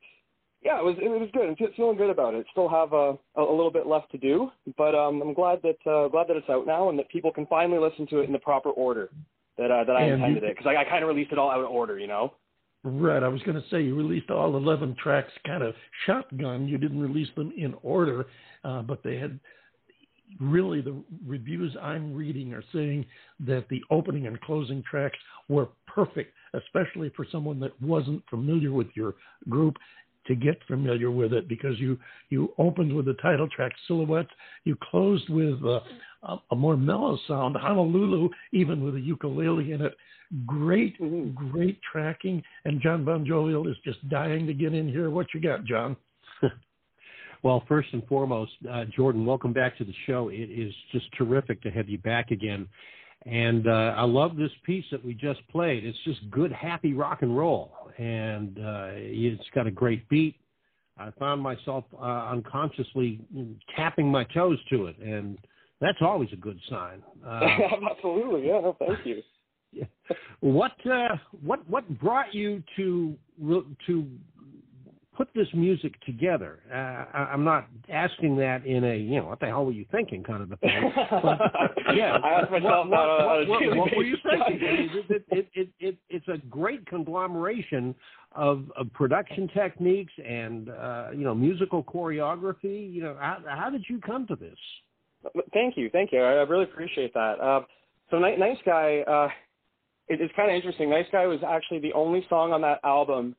[0.63, 1.49] yeah, it was it was good.
[1.49, 2.47] I'm feeling good about it.
[2.53, 6.09] Still have a a little bit left to do, but um, I'm glad that uh,
[6.09, 8.39] glad that it's out now and that people can finally listen to it in the
[8.39, 9.09] proper order
[9.59, 11.39] that uh, that I And intended you- it because I, I kind of released it
[11.39, 12.35] all out of order, you know.
[12.83, 13.23] Right.
[13.23, 15.75] I was going to say you released all 11 tracks kind of
[16.07, 16.67] shotgun.
[16.67, 18.25] You didn't release them in order,
[18.65, 19.39] uh, but they had
[20.41, 20.95] really the
[21.27, 23.05] reviews I'm reading are saying
[23.41, 28.87] that the opening and closing tracks were perfect, especially for someone that wasn't familiar with
[28.95, 29.15] your
[29.49, 29.77] group
[30.27, 31.99] to get familiar with it because you
[32.29, 34.31] you opened with the title track silhouettes
[34.65, 35.81] you closed with uh,
[36.25, 39.97] a, a more mellow sound honolulu even with a ukulele in it.
[40.47, 40.97] Great
[41.35, 42.43] great tracking.
[42.65, 45.11] And john bon jovial is just dying to get in here.
[45.11, 45.97] What you got john?
[47.43, 50.29] Well, first and foremost, uh, Jordan, welcome back to the show.
[50.29, 52.69] It is just terrific to have you back again.
[53.27, 55.85] And uh, I love this piece that we just played.
[55.85, 57.73] It's just good, happy rock and roll.
[57.99, 60.37] And uh, it's got a great beat.
[60.99, 63.21] I found myself uh, unconsciously
[63.77, 64.99] tapping my toes to it.
[64.99, 65.39] And
[65.81, 67.03] that's always a good sign.
[67.27, 67.41] Uh,
[67.91, 68.61] Absolutely, yeah.
[68.61, 69.23] No, thank you.
[70.41, 73.15] what uh, what what brought you to
[73.87, 74.07] to
[75.21, 76.61] put this music together?
[76.73, 76.75] Uh,
[77.15, 80.23] I, I'm not asking that in a you know what the hell were you thinking
[80.23, 80.93] kind of a thing.
[81.11, 84.61] But, yeah, I ask myself what, that on a what, what, what were you thinking?
[85.11, 87.95] It, it, it, it, it's a great conglomeration
[88.33, 92.91] of, of production techniques and uh, you know musical choreography.
[92.91, 94.57] You know, how, how did you come to this?
[95.53, 96.21] Thank you, thank you.
[96.21, 97.35] I, I really appreciate that.
[97.41, 97.61] Uh,
[98.11, 99.29] so, Ni- Nice Guy, uh,
[100.09, 100.89] it, it's kind of interesting.
[100.89, 103.37] Nice Guy was actually the only song on that album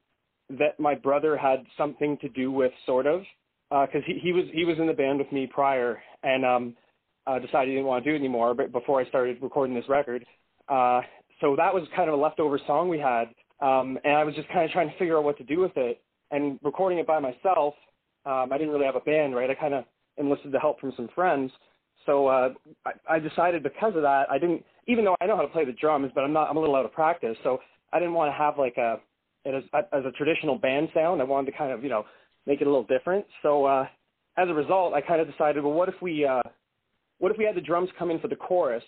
[0.60, 3.22] that my brother had something to do with, sort of,
[3.70, 6.76] because he, he was he was in the band with me prior, and um,
[7.28, 8.54] uh, decided he didn't want to do it anymore.
[8.54, 10.26] But before I started recording this record,
[10.68, 11.02] uh,
[11.40, 13.26] so that was kind of a leftover song we had,
[13.62, 15.76] um, and I was just kind of trying to figure out what to do with
[15.76, 16.02] it.
[16.32, 17.74] And recording it by myself,
[18.26, 19.50] um, I didn't really have a band, right?
[19.50, 19.84] I kind of
[20.18, 21.52] enlisted the help from some friends.
[22.06, 22.50] So uh,
[22.86, 25.66] I, I decided because of that, I didn't, even though I know how to play
[25.66, 27.38] the drums, but I'm not, I'm a little out of practice.
[27.44, 27.60] So
[27.94, 29.00] I didn't want to have like a,
[29.46, 31.22] it as, as a traditional band sound.
[31.22, 32.06] I wanted to kind of, you know,
[32.46, 33.26] make it a little different.
[33.42, 33.86] So uh,
[34.38, 36.42] as a result, I kind of decided, well, what if we, uh,
[37.20, 38.84] what if we had the drums come in for the chorus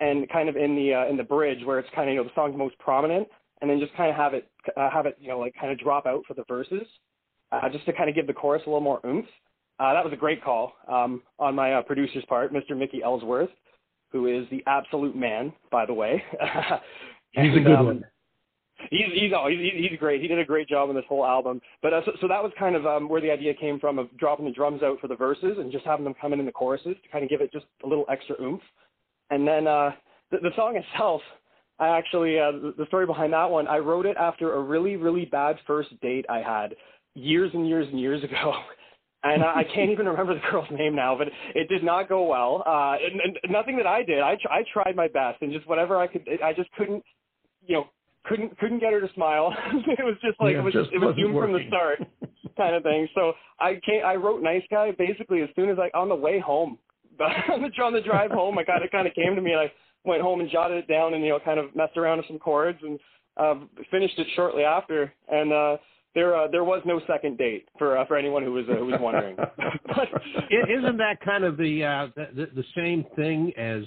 [0.00, 2.24] and kind of in the uh, in the bridge where it's kind of you know
[2.24, 3.28] the song's most prominent,
[3.60, 5.78] and then just kind of have it uh, have it you know like kind of
[5.78, 6.86] drop out for the verses,
[7.52, 9.26] uh, just to kind of give the chorus a little more oomph.
[9.78, 12.76] Uh, that was a great call um, on my uh, producer's part, Mr.
[12.76, 13.50] Mickey Ellsworth,
[14.10, 16.22] who is the absolute man, by the way.
[17.32, 18.04] He's a good um, one.
[18.90, 20.20] He's he's oh, he's he's great.
[20.20, 21.60] He did a great job on this whole album.
[21.82, 24.14] But uh, so, so that was kind of um, where the idea came from of
[24.18, 26.52] dropping the drums out for the verses and just having them come in in the
[26.52, 28.62] choruses to kind of give it just a little extra oomph.
[29.30, 29.90] And then uh,
[30.30, 31.20] the, the song itself,
[31.78, 35.24] I actually uh, the, story behind that one, I wrote it after a really really
[35.24, 36.74] bad first date I had
[37.14, 38.54] years and years and years ago.
[39.22, 42.24] And I I can't even remember the girl's name now, but it did not go
[42.26, 42.62] well.
[42.66, 44.20] Uh, and, and nothing that I did.
[44.20, 47.02] I, tr- I tried my best, and just whatever I could, I just couldn't,
[47.66, 47.86] you know,
[48.28, 49.54] couldn't couldn't get her to smile.
[49.72, 51.98] it was just like Yeah, it was just it was doomed from the start,
[52.56, 53.08] kind of thing.
[53.14, 54.04] So I can't.
[54.04, 56.78] I wrote "Nice Guy" basically as soon as I on the way home,
[57.20, 58.58] on the on the drive home.
[58.58, 59.72] I kind of kind of came to me, and I
[60.04, 62.38] went home and jotted it down, and you know, kind of messed around with some
[62.38, 62.98] chords, and
[63.36, 63.54] uh,
[63.90, 65.12] finished it shortly after.
[65.28, 65.76] And uh,
[66.16, 68.86] there uh, there was no second date for uh, for anyone who was uh, who
[68.86, 69.36] was wondering.
[69.86, 70.08] but
[70.50, 73.82] Isn't that kind of the, uh, the the same thing as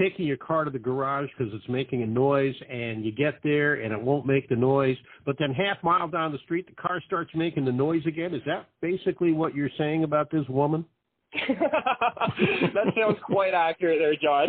[0.00, 3.74] taking your car to the garage because it's making a noise, and you get there
[3.74, 7.00] and it won't make the noise, but then half mile down the street the car
[7.06, 8.34] starts making the noise again?
[8.34, 10.86] Is that basically what you're saying about this woman?
[11.48, 14.48] that sounds quite accurate there, John.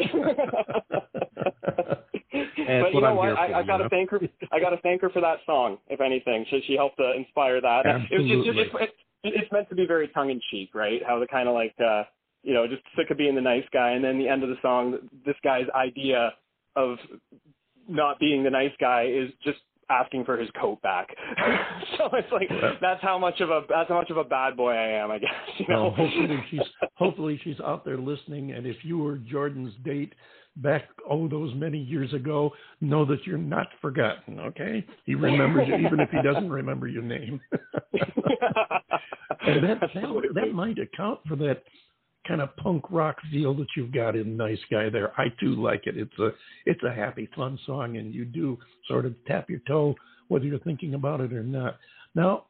[2.81, 3.29] but you know I'm what?
[3.29, 3.89] I, for, I you got to know?
[3.89, 4.19] thank her.
[4.51, 5.77] I got to thank her for that song.
[5.87, 7.85] If anything, so she helped uh, inspire that.
[7.85, 8.61] It was just, Absolutely.
[8.61, 8.71] it's,
[9.23, 11.01] it's, it's meant to be very tongue in cheek, right?
[11.05, 12.03] How the kind of like, uh,
[12.43, 14.57] you know, just sick of being the nice guy, and then the end of the
[14.61, 16.33] song, this guy's idea
[16.75, 16.97] of
[17.87, 19.59] not being the nice guy is just
[19.89, 21.07] asking for his coat back.
[21.97, 22.49] so it's like
[22.81, 25.19] that's how much of a that's how much of a bad boy I am, I
[25.19, 25.31] guess.
[25.57, 25.83] You know.
[25.83, 26.61] Well, hopefully she's
[26.95, 28.51] hopefully she's out there listening.
[28.51, 30.13] And if you were Jordan's date
[30.57, 32.51] back oh those many years ago,
[32.81, 34.39] know that you're not forgotten.
[34.39, 37.39] Okay, he remembers you even if he doesn't remember your name.
[37.93, 41.63] and that, that that might account for that
[42.27, 45.11] kind of punk rock feel that you've got in Nice Guy there.
[45.19, 45.97] I too like it.
[45.97, 46.29] It's a
[46.65, 49.95] it's a happy, fun song, and you do sort of tap your toe
[50.27, 51.77] whether you're thinking about it or not.
[52.15, 52.45] Now,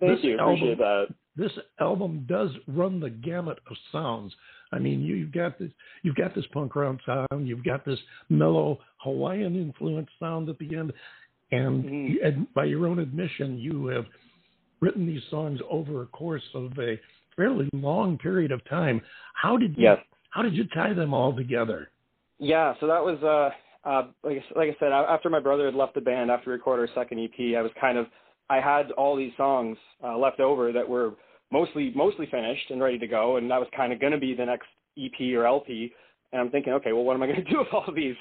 [0.00, 0.38] Thank this you.
[0.38, 1.06] album- Appreciate that.
[1.36, 4.32] this album does run the gamut of sounds.
[4.72, 5.70] I mean, you, you've got this,
[6.02, 7.98] you've got this punk rock sound, you've got this
[8.28, 10.92] mellow Hawaiian influence sound at the end,
[11.50, 12.16] and, Mhm.
[12.24, 14.06] and by your own admission, you have
[14.80, 16.98] written these songs over a course of a
[17.36, 19.00] fairly long period of time.
[19.34, 19.98] How did you, Yes.
[20.30, 21.90] how did you tie them all together?
[22.38, 23.50] Yeah, so that was uh,
[23.84, 26.54] uh, like I- like I said, after my brother had left the band after we
[26.54, 28.06] recorded our second EP, I was kind of
[28.50, 31.14] I had all these songs uh, left over that were
[31.50, 34.34] mostly mostly finished and ready to go, and that was kind of going to be
[34.34, 34.66] the next
[34.98, 35.92] EP or LP,
[36.32, 38.16] and I'm thinking, okay, well, what am I going to do with all of these?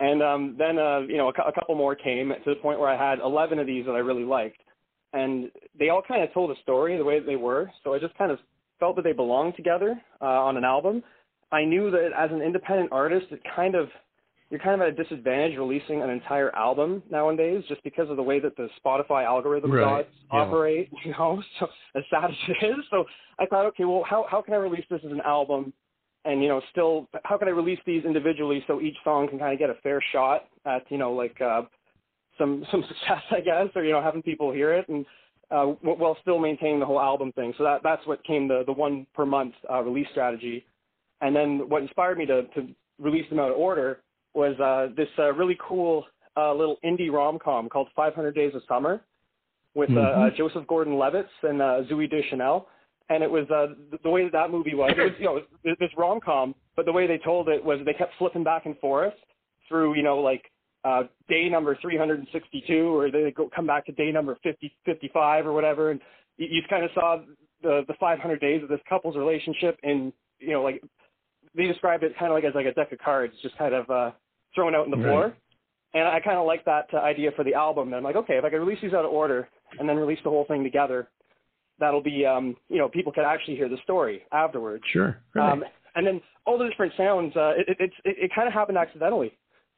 [0.00, 2.88] And um, then uh, you know a, a couple more came to the point where
[2.88, 4.60] I had 11 of these that I really liked,
[5.12, 7.70] and they all kind of told a story the way that they were.
[7.84, 8.38] So I just kind of
[8.78, 11.02] felt that they belonged together uh, on an album.
[11.52, 13.88] I knew that as an independent artist, it kind of
[14.50, 18.22] you're kind of at a disadvantage releasing an entire album nowadays just because of the
[18.22, 20.38] way that the Spotify algorithm Right, yeah.
[20.38, 22.84] operate, you know, so as sad as it is.
[22.90, 23.04] So
[23.38, 25.72] I thought, okay, well how how can I release this as an album
[26.24, 29.52] and you know, still how can I release these individually so each song can kind
[29.52, 31.62] of get a fair shot at, you know, like uh
[32.38, 35.04] some some success, I guess, or you know, having people hear it and
[35.50, 37.52] uh, wh- while still maintaining the whole album thing.
[37.58, 40.64] So that that's what came the the one per month uh, release strategy.
[41.20, 42.68] And then what inspired me to to
[42.98, 44.00] release them out of order
[44.36, 46.04] was uh, this uh, really cool
[46.36, 49.00] uh, little indie rom com called 500 Days of Summer
[49.74, 50.36] with uh, uh, Mhm.
[50.36, 52.68] Joseph Gordon-Levitt and uh, Zooey Deschanel.
[53.08, 54.92] And it was uh, the, the way that that movie was.
[54.96, 55.32] It was you know
[55.64, 58.66] was this rom com, but the way they told it was they kept flipping back
[58.66, 59.14] and forth
[59.68, 60.42] through you know like
[60.84, 65.52] uh, day number 362, or they go come back to day number 50, 55 or
[65.52, 66.00] whatever, and
[66.36, 67.18] you, you kind of saw
[67.62, 70.82] the the 500 days of this couple's relationship, and you know like
[71.54, 73.88] they described it kind of like as like a deck of cards, just kind of
[73.88, 74.10] uh,
[74.56, 75.06] thrown out on the Right.
[75.06, 75.36] floor.
[75.94, 77.88] And I kind of like that uh, idea for the album.
[77.88, 79.48] And I'm like, okay, if I could release these out of order
[79.78, 81.08] and then release the whole thing together,
[81.78, 84.82] that'll be, um, you know, people can actually hear the story afterwards.
[84.92, 85.18] Sure.
[85.34, 85.52] Right.
[85.52, 88.76] Um, and then all the different sounds, uh, it, it, it, it kind of happened
[88.76, 89.32] accidentally.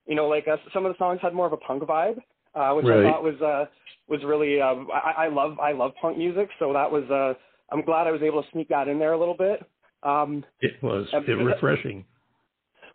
[0.06, 2.18] You know, like uh, some of the songs had more of a punk vibe,
[2.54, 3.04] uh, which Right.
[3.04, 3.66] I thought was uh,
[4.08, 4.58] was really.
[4.60, 7.04] Um, I, I love I love punk music, so that was.
[7.10, 7.34] Uh,
[7.70, 9.62] I'm glad I was able to sneak that in there a little bit.
[10.02, 12.06] Um, it was it refreshing.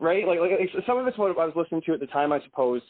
[0.03, 0.27] Right?
[0.27, 2.81] Like, like some of it's what I was listening to at the time, I suppose.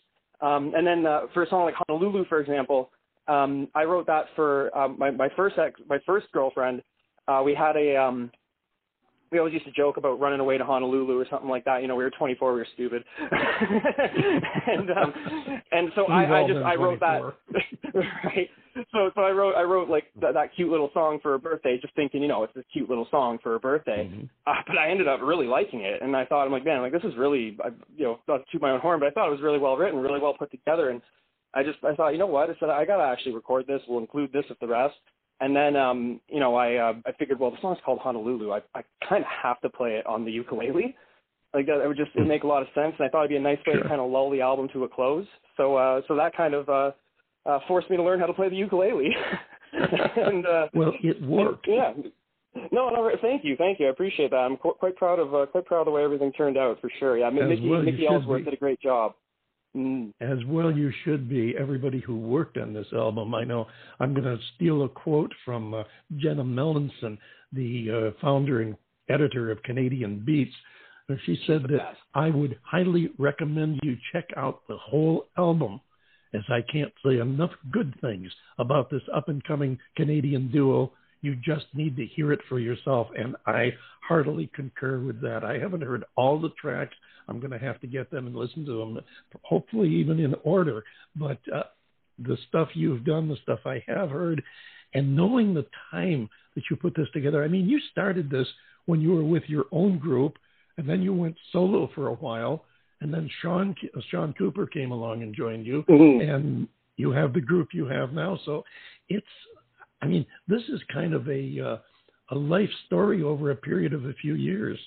[0.42, 2.90] Um, and then uh, for a song like Honolulu, for example,
[3.28, 6.82] um, I wrote that for um, my my first ex, my first girlfriend.
[7.28, 8.30] Uh, we had a um,
[9.32, 11.82] we always used to joke about running away to Honolulu or something like that.
[11.82, 15.14] You know, we were 24, we were stupid, and um,
[15.72, 17.22] and so We've I, I just I wrote that
[17.94, 18.50] right.
[18.92, 21.78] So so I wrote I wrote like that, that cute little song for her birthday,
[21.82, 24.10] just thinking you know it's a cute little song for her birthday.
[24.12, 24.30] Mhm.
[24.48, 26.92] Uh, but I ended up really liking it, and I thought I'm like man, like
[26.92, 29.32] this is really I, you know not to my own horn, but I thought it
[29.32, 31.02] was really well written, really well put together, and
[31.54, 33.82] I just I thought you know what I said I gotta actually record this.
[33.88, 34.96] We'll include this with the rest.
[35.40, 38.52] And then, um, you know, I uh, I figured, well, the song's called Honolulu.
[38.54, 40.96] I I kind of have to play it on the ukulele.
[41.54, 43.30] Like that, it would just it'd make a lot of sense, and I thought it'd
[43.30, 43.84] be a nice way Sure.
[43.84, 45.26] to kind of lull the album to a close.
[45.58, 46.92] So, uh, so that kind of uh,
[47.46, 49.10] uh, forced me to learn how to play the ukulele.
[49.74, 51.68] and uh, Well, it worked.
[51.68, 51.94] yeah.
[52.72, 53.10] No, no.
[53.22, 53.88] Thank you, thank you.
[53.88, 54.38] I appreciate that.
[54.38, 56.90] I'm qu- quite proud of uh, quite proud of the way everything turned out for
[57.00, 57.18] sure.
[57.18, 58.46] Yeah, I mean, Mickey well Mickey Ellsworth be.
[58.46, 59.14] did a great job.
[59.76, 60.14] Mm.
[60.22, 61.56] As well, you should be.
[61.60, 63.66] Everybody who worked on this album, I know.
[64.00, 65.84] I'm going to steal a quote from uh,
[66.18, 67.18] Jenna Melanson,
[67.52, 68.76] the uh, founder and
[69.10, 70.54] editor of Canadian Beats.
[71.26, 71.96] She said that.
[72.14, 75.82] I would highly recommend you check out the whole album,
[76.34, 80.92] as I can't say enough good things about this up and coming Canadian duo.
[81.22, 83.74] You just need to hear it for yourself, and I
[84.06, 85.44] heartily concur with that.
[85.46, 86.96] I haven't heard all the tracks.
[87.30, 89.00] I'm going to have to get them and listen to them,
[89.44, 90.84] hopefully even in order.
[91.16, 91.64] But uh,
[92.20, 94.44] the stuff you've done, the stuff I have heard,
[94.94, 97.44] and knowing the time that you put this together.
[97.44, 98.48] I mean, you started this
[98.86, 100.38] when you were with your own group,
[100.78, 102.66] and then you went solo for a while,
[103.04, 103.76] and then Sean
[104.10, 106.36] Sean Cooper came along and joined you, Mhm.
[106.36, 108.38] and you have the group you have now.
[108.46, 108.64] So
[109.10, 109.28] it's,
[110.02, 111.78] I mean, this is kind of a uh,
[112.30, 114.80] a life story over a period of a few years.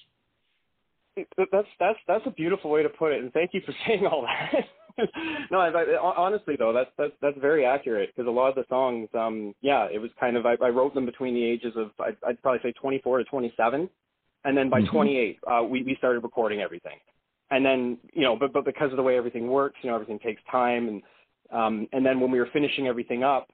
[1.37, 4.23] That's that's that's a beautiful way to put it, and thank you for saying all
[4.23, 4.67] that.
[5.51, 8.65] no, I, I, honestly though, that's that's that's very accurate because a lot of the
[8.71, 11.91] songs, um, yeah, it was kind of I, I wrote them between the ages of
[12.01, 13.91] I'd, I'd probably say 24 to 27,
[14.45, 14.91] and then by Mhm.
[14.91, 16.99] 28, uh, we we started recording everything,
[17.51, 20.19] and then you know, but but because of the way everything works, you know, everything
[20.19, 21.03] takes time, and
[21.53, 23.49] um, and then when we were finishing everything up,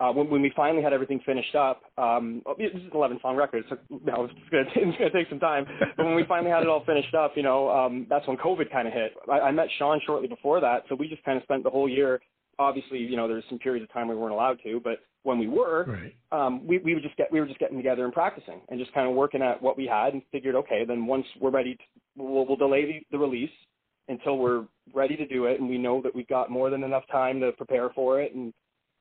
[0.00, 3.18] uh, when, when we finally had everything finished up, um, oh, this is an 11
[3.22, 4.34] song record, so you know, it's
[4.76, 5.66] it's gonna take some time.
[5.96, 8.70] But when we finally had it all finished up, you know, um, that's when COVID
[8.72, 9.12] kind of hit.
[9.30, 11.88] I, I met Sean shortly before that, so we just kind of spent the whole
[11.88, 12.20] year.
[12.58, 15.48] Obviously, you know, there's some periods of time we weren't allowed to, but when we
[15.48, 16.14] were, Right.
[16.32, 18.92] um, we, we would just get we were just getting together and practicing and just
[18.92, 21.82] kind of working at what we had and figured, okay, then once we're ready, to,
[22.16, 23.50] we'll, we'll delay the, the release
[24.08, 27.04] until we're ready to do it, and we know that we've got more than enough
[27.10, 28.52] time to prepare for it, and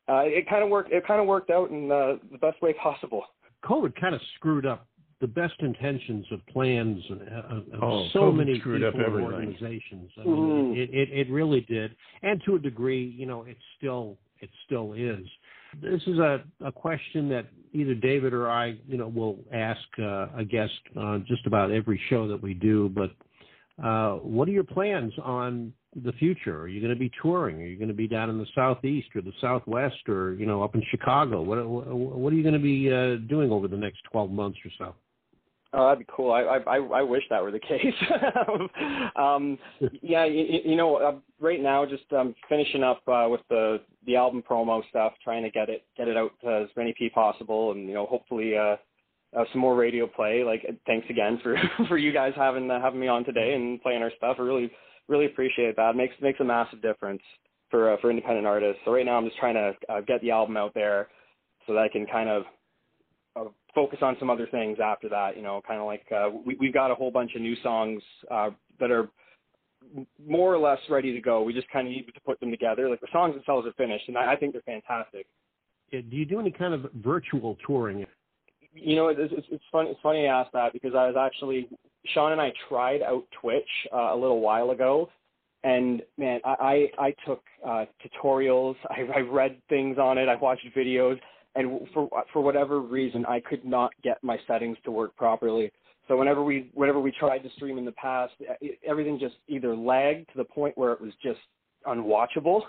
[0.08, 0.92] uh, it kind of worked.
[0.92, 3.24] It kind of worked out in uh, the best way possible.
[3.66, 4.88] COVID kind of screwed up
[5.22, 9.14] the best intentions of plans and uh, of Oh, so COVID many screwed people up
[9.14, 10.12] and organizations.
[10.18, 10.28] I Mhm.
[10.28, 14.50] mean, it, it it really did, and to a degree, you know, it still it
[14.66, 15.26] still is.
[15.82, 20.28] This is a, a question that either David or I, you know, will ask uh,
[20.38, 22.90] a guest on just about every show that we do.
[22.90, 23.12] But
[23.84, 26.62] uh, what are your plans on the future?
[26.62, 27.62] Are you going to be touring?
[27.62, 30.64] Are you going to be down in the southeast or the southwest, or you know,
[30.64, 31.42] up in Chicago?
[31.42, 34.72] What what are you going to be uh, doing over the next twelve months or
[34.78, 34.96] so?
[35.76, 36.32] Oh, that'd be cool.
[36.32, 37.94] I I I wish that were the case.
[39.16, 39.58] um,
[40.02, 44.16] yeah, you, you know, uh, right now just um, finishing up uh, with the the
[44.16, 47.72] album promo stuff, trying to get it get it out to as many people possible,
[47.72, 48.76] and you know, hopefully uh,
[49.36, 50.44] uh, some more radio play.
[50.44, 51.56] Like, thanks again for
[51.88, 54.38] for you guys having uh, having me on today and playing our stuff.
[54.40, 54.72] I really
[55.08, 55.92] really appreciate that.
[55.92, 57.22] It makes makes a massive difference
[57.72, 58.82] for uh, for independent artists.
[58.86, 61.08] So right now, I'm just trying to uh, get the album out there
[61.66, 62.44] so that I can kind of
[63.36, 65.36] uh, focus on some other things after that.
[65.36, 68.02] You know, kind of like uh, we, we've got a whole bunch of new songs
[68.32, 69.10] uh, that are
[70.26, 71.44] more or less ready to go.
[71.44, 72.90] We just kind of need to put them together.
[72.90, 75.28] Like the songs themselves are finished, and I, I think they're fantastic.
[75.92, 78.06] Yeah, do you do any kind of virtual touring?
[78.74, 79.90] You know, it's, it's, it's funny.
[79.92, 81.70] It's funny you ask that because I was actually
[82.08, 85.10] Sean and I tried out Twitch uh, a little while ago,
[85.64, 88.76] and man, I I, I took uh, tutorials.
[88.90, 90.28] I, I read things on it.
[90.28, 91.20] I watched videos
[91.56, 95.72] and for for whatever reason, I could not get my settings to work properly.
[96.08, 99.76] So whenever we whenever we tried to stream in the past, it, everything just either
[99.76, 101.40] lagged to the point where it was just
[101.88, 102.62] unwatchable,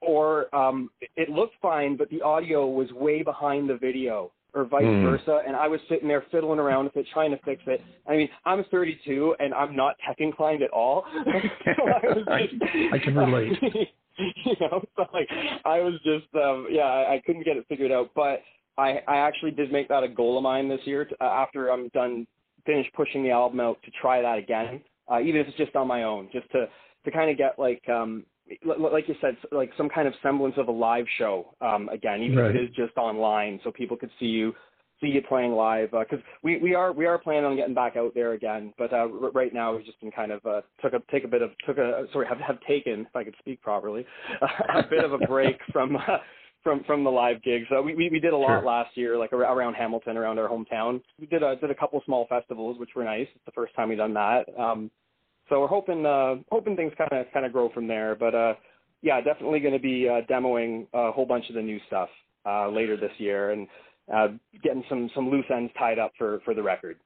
[0.00, 4.84] or um, it looked fine, but the audio was way behind the video, or vice
[4.84, 5.02] Mm.
[5.02, 5.42] versa.
[5.46, 7.80] And I was sitting there fiddling around with it, trying to fix it.
[8.08, 11.04] I mean, I'm 32 and I'm not tech inclined at all.
[11.64, 13.58] so I, was I- I can relate.
[14.44, 15.28] you know, so like
[15.64, 18.42] I was just um yeah, I, I couldn't get it figured out, but
[18.78, 21.70] I I actually did make that a goal of mine this year to, uh, after
[21.70, 22.26] I'm done
[22.66, 25.88] finish pushing the album out to try that again, uh, even if it's just on
[25.88, 26.66] my own, just to
[27.04, 28.24] to kind of get like um
[28.64, 32.22] li- like you said like some kind of semblance of a live show um again,
[32.22, 34.54] even if it is just online, so people could see you
[35.00, 38.14] see you playing live because we we are we are planning on getting back out
[38.14, 41.00] there again but uh r- right now we've just been kind of uh took a
[41.10, 44.04] take a bit of took a sorry have have taken if i could speak properly
[44.74, 46.18] a bit of a break from uh,
[46.62, 47.66] from from the live gigs.
[47.70, 48.66] So we we, we did a lot Sure.
[48.66, 51.00] last year like ar- around hamilton around our hometown.
[51.18, 53.28] We did a did a couple small festivals which were nice.
[53.34, 54.44] It's the first time we've done that.
[54.58, 54.90] Um
[55.48, 58.54] so we're hoping uh hoping things kind of kind of grow from there but uh
[59.02, 62.10] yeah definitely going to be uh demoing a whole bunch of the new stuff
[62.44, 63.52] uh later this year.
[63.52, 63.66] And
[64.14, 64.28] uh,
[64.62, 66.96] getting some some loose ends tied up for for the record.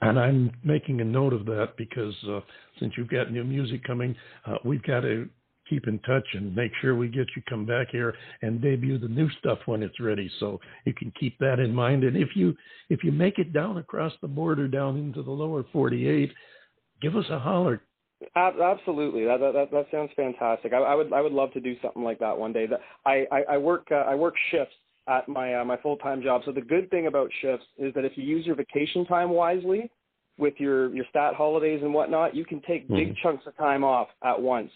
[0.00, 2.40] And I'm making a note of that because uh,
[2.80, 4.16] since you've got new music coming,
[4.46, 5.28] uh, we've got to
[5.70, 9.08] keep in touch and make sure we get you come back here and debut the
[9.08, 10.30] new stuff when it's ready.
[10.40, 12.04] So you can keep that in mind.
[12.04, 12.54] And if you
[12.90, 16.32] if you make it down across the border down into the lower 48,
[17.00, 17.82] give us a holler.
[18.36, 20.72] Absolutely, that, that that sounds fantastic.
[20.72, 22.68] I, I would I would love to do something like that one day.
[23.06, 24.74] I I, I work uh, I work shifts
[25.08, 26.42] at my uh, my full time job.
[26.44, 29.90] So the good thing about shifts is that if you use your vacation time wisely,
[30.38, 33.16] with your your stat holidays and whatnot, you can take big Mhm.
[33.22, 34.72] chunks of time off at once.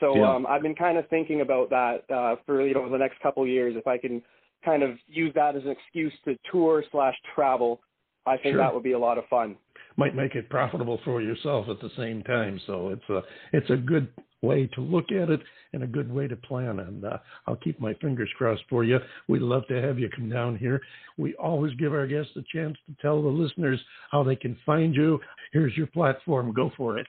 [0.00, 0.34] So Yeah.
[0.34, 3.42] um, I've been kind of thinking about that uh, for you know the next couple
[3.42, 3.76] of years.
[3.76, 4.22] If I can
[4.64, 7.80] kind of use that as an excuse to tour slash travel,
[8.26, 8.58] I think Sure.
[8.58, 9.56] that would be a lot of fun.
[9.98, 12.58] Might make it profitable for yourself at the same time.
[12.66, 13.20] So it's a
[13.52, 14.08] it's a good
[14.42, 15.40] way to look at it
[15.72, 16.78] and a good way to plan.
[16.78, 18.98] And uh, I'll keep my fingers crossed for you.
[19.26, 20.80] We'd love to have you come down here.
[21.16, 23.80] We always give our guests a chance to tell the listeners
[24.10, 25.18] how they can find you.
[25.52, 26.52] Here's your platform.
[26.52, 27.06] Go for it.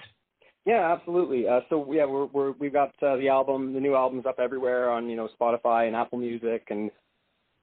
[0.66, 1.48] Yeah, absolutely.
[1.48, 4.90] Uh, so yeah, we're, we're we've got uh, the album, the new album's up everywhere
[4.90, 6.92] on you know Spotify and Apple Music and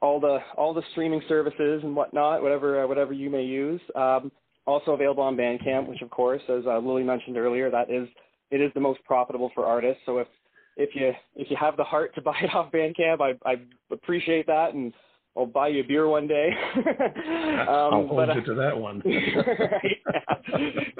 [0.00, 3.80] all the all the streaming services and whatnot, whatever uh, whatever you may use.
[3.94, 4.32] Um,
[4.66, 8.08] also available on Bandcamp, which of course, as uh, Lilly mentioned earlier, that is
[8.50, 10.02] it is the most profitable for artists.
[10.06, 10.28] So if
[10.76, 13.56] if you if you have the heart to buy it off Bandcamp, I I
[13.90, 14.92] appreciate that and
[15.36, 16.50] I'll buy you a beer one day.
[16.76, 19.02] um, I'll hold but, uh, you to that one.
[19.04, 19.14] right,
[20.14, 20.20] yeah.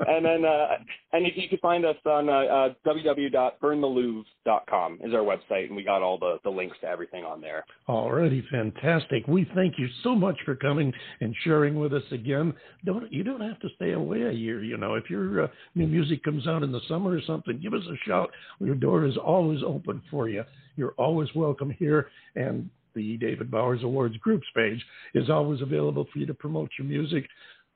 [0.09, 0.67] And then, uh,
[1.13, 5.83] and you, you can find us on uh, uh, www.burnthelouvre.com is our website, and we
[5.83, 7.65] got all the, the links to everything on there.
[7.89, 9.27] Alrighty, fantastic.
[9.27, 12.53] We thank you so much for coming and sharing with us again.
[12.85, 14.63] Don't you don't have to stay away a year.
[14.63, 17.73] You know, if your uh, new music comes out in the summer or something, give
[17.75, 18.31] us a shout.
[18.61, 20.45] Your door is always open for you.
[20.77, 24.85] You're always welcome here, and the David Bowers Awards groups page
[25.15, 27.29] is always available for you to promote your music,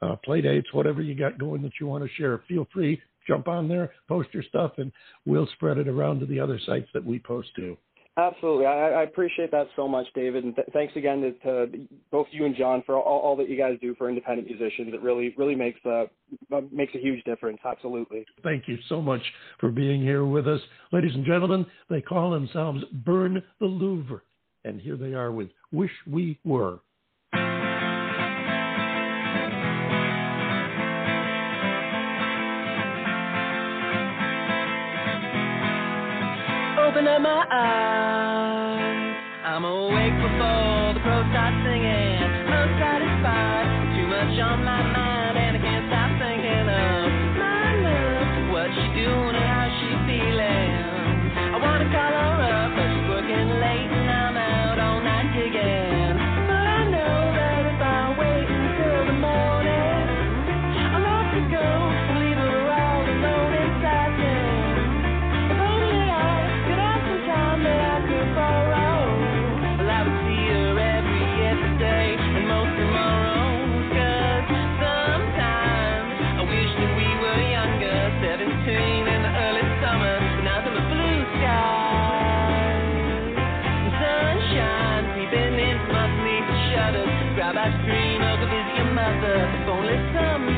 [0.03, 2.43] uh, play dates, whatever you got going that you want to share.
[2.49, 4.91] Feel free, jump on there, post your stuff, and
[5.27, 7.77] we'll spread it around to the other sites that we post to.
[8.17, 12.27] Absolutely, I, I appreciate that so much, David, and th- thanks again to, to both
[12.33, 14.93] you and John for all, all that you guys do for independent musicians.
[14.93, 16.07] It really, really makes a
[16.73, 17.59] makes a huge difference.
[17.65, 18.27] Absolutely.
[18.43, 19.23] Thank you so much
[19.59, 20.61] for being here with us.
[20.93, 24.23] Ladies and gentlemen, they call themselves Burn the Louvre.
[24.65, 26.81] And here they are with Wish We Were.
[36.79, 39.17] Open up my eyes.
[39.47, 42.10] I'm awake before the crow starts singing.
[87.41, 89.41] Cry by stream, or go visit your mother,
[89.73, 90.53] only sometimes.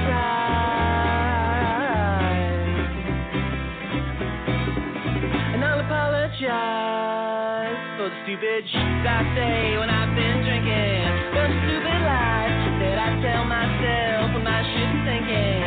[5.55, 11.55] And I'll apologize for the stupid shit I say when I've been drinking, For the
[11.70, 12.51] stupid lies
[12.83, 15.61] that I tell myself when I shouldn't thinking.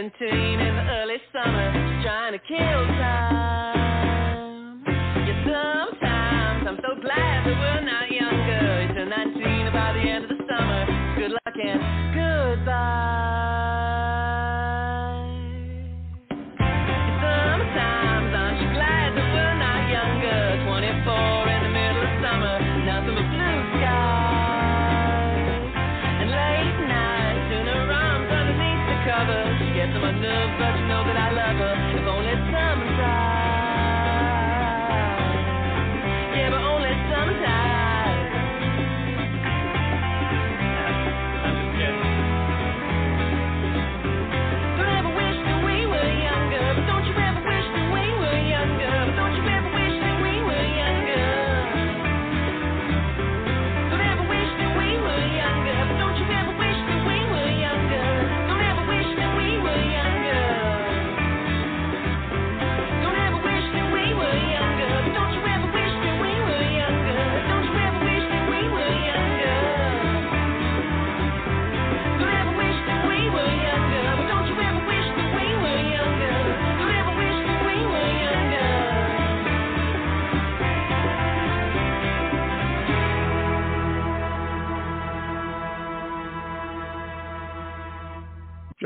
[0.00, 1.72] 17 in the early summer,
[2.02, 4.82] trying to kill time.
[4.86, 8.82] Yeah, sometimes I'm so glad that we're not younger.
[8.88, 10.86] You turn 19 about the end of the summer.
[11.18, 11.80] Good luck and
[12.14, 12.99] goodbye.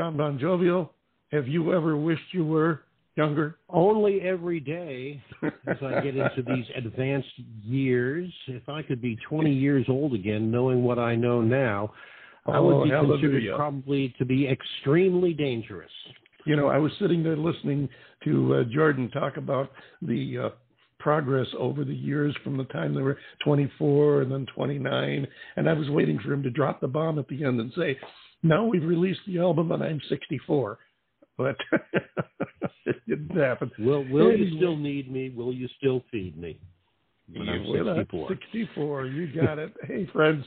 [0.05, 0.93] John Bon Jovial,
[1.31, 2.81] have you ever wished you were
[3.15, 3.57] younger?
[3.69, 7.27] Only every day as I get into these advanced
[7.63, 8.31] years.
[8.47, 11.91] If I could be 20 years old again, knowing what I know now,
[12.45, 13.19] I would oh, be hallelujah.
[13.19, 15.89] considered probably to be extremely dangerous.
[16.45, 17.89] You know, I was sitting there listening
[18.25, 19.71] to uh, Jordan talk about
[20.03, 20.49] the uh,
[20.99, 25.27] progress over the years from the time they were 24 and then 29.
[25.55, 27.97] And I was waiting for him to drop the bomb at the end and say,
[28.45, 30.77] no, we've released the album and I'm 64.
[31.37, 31.57] But
[32.85, 33.71] it didn't happen.
[33.79, 34.49] Will, will anyway.
[34.49, 35.29] you still need me?
[35.29, 36.59] Will you still feed me?
[37.33, 38.29] When I'm 64.
[38.29, 39.05] 64.
[39.07, 39.73] You got it.
[39.87, 40.45] hey, friends,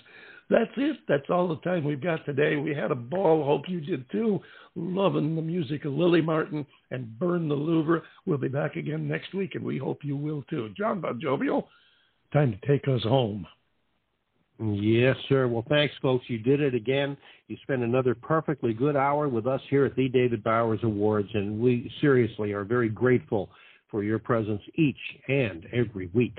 [0.49, 0.97] that's it.
[1.09, 2.57] That's all the time we've got today.
[2.57, 3.45] We had a ball.
[3.45, 4.41] Hope you did too.
[4.77, 8.03] Loving the music of Lilly Martin and Burn the Louvre.
[8.27, 10.71] We'll be back again next week, and we hope you will too.
[10.77, 11.69] John Bon Jovial,
[12.33, 13.47] time to take us home.
[14.61, 15.47] Yes, sir.
[15.47, 16.25] Well, thanks, folks.
[16.29, 17.17] You did it again.
[17.47, 21.61] You spent another perfectly good hour with us here at the David Bowers Awards, and
[21.61, 23.51] we seriously are very grateful
[23.91, 24.97] for your presence each
[25.29, 26.39] and every week.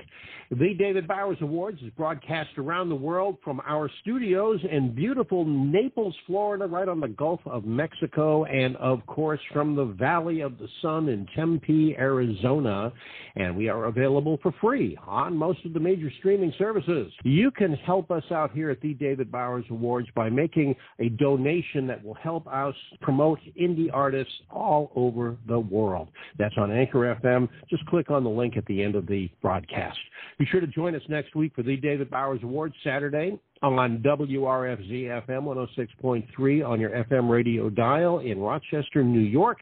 [0.50, 6.12] The David Bowers Awards is broadcast around the world from our studios in beautiful Naples,
[6.26, 10.66] Florida, right on the Gulf of Mexico, and of course from the Valley of the
[10.82, 12.92] Sun in Tempe, Arizona.
[13.36, 17.12] And we are available for free on most of the major streaming services.
[17.22, 21.86] You can help us out here at the David Bowers Awards by making a donation
[21.86, 26.08] that will help us promote indie artists all over the world.
[26.38, 27.39] That's on Anchor FM.
[27.68, 29.98] Just click on the link at the end of the broadcast.
[30.38, 35.26] Be sure to join us next week for the David Bowers Awards Saturday on WRFZ
[35.26, 35.68] FM
[36.02, 39.58] 106.3 on your FM radio dial in Rochester, New York,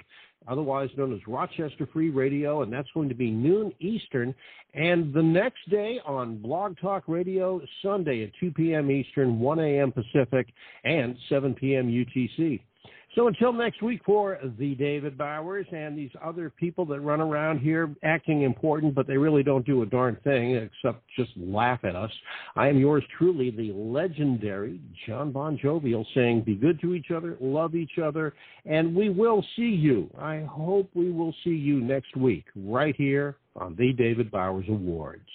[0.47, 4.35] otherwise known as Rochester Free Radio, and that's going to be noon Eastern.
[4.75, 8.91] And the next day on Blog Talk Radio, Sunday at 2 p.m.
[8.91, 9.93] Eastern, 1 a.m.
[9.93, 10.47] Pacific,
[10.85, 11.89] and 7 p.m.
[11.89, 12.61] UTC.
[13.19, 17.59] So until next week for the David Bowers and these other people that run around
[17.59, 21.97] here acting important, but they really don't do a darn thing except just laugh at
[21.97, 22.13] us.
[22.55, 27.37] I am yours truly, the legendary John Bon Jovial, saying be good to each other,
[27.41, 28.35] love each other,
[28.67, 30.09] and we will see you.
[30.17, 35.27] I hope we will see you next week right here on the David Bowers Awards.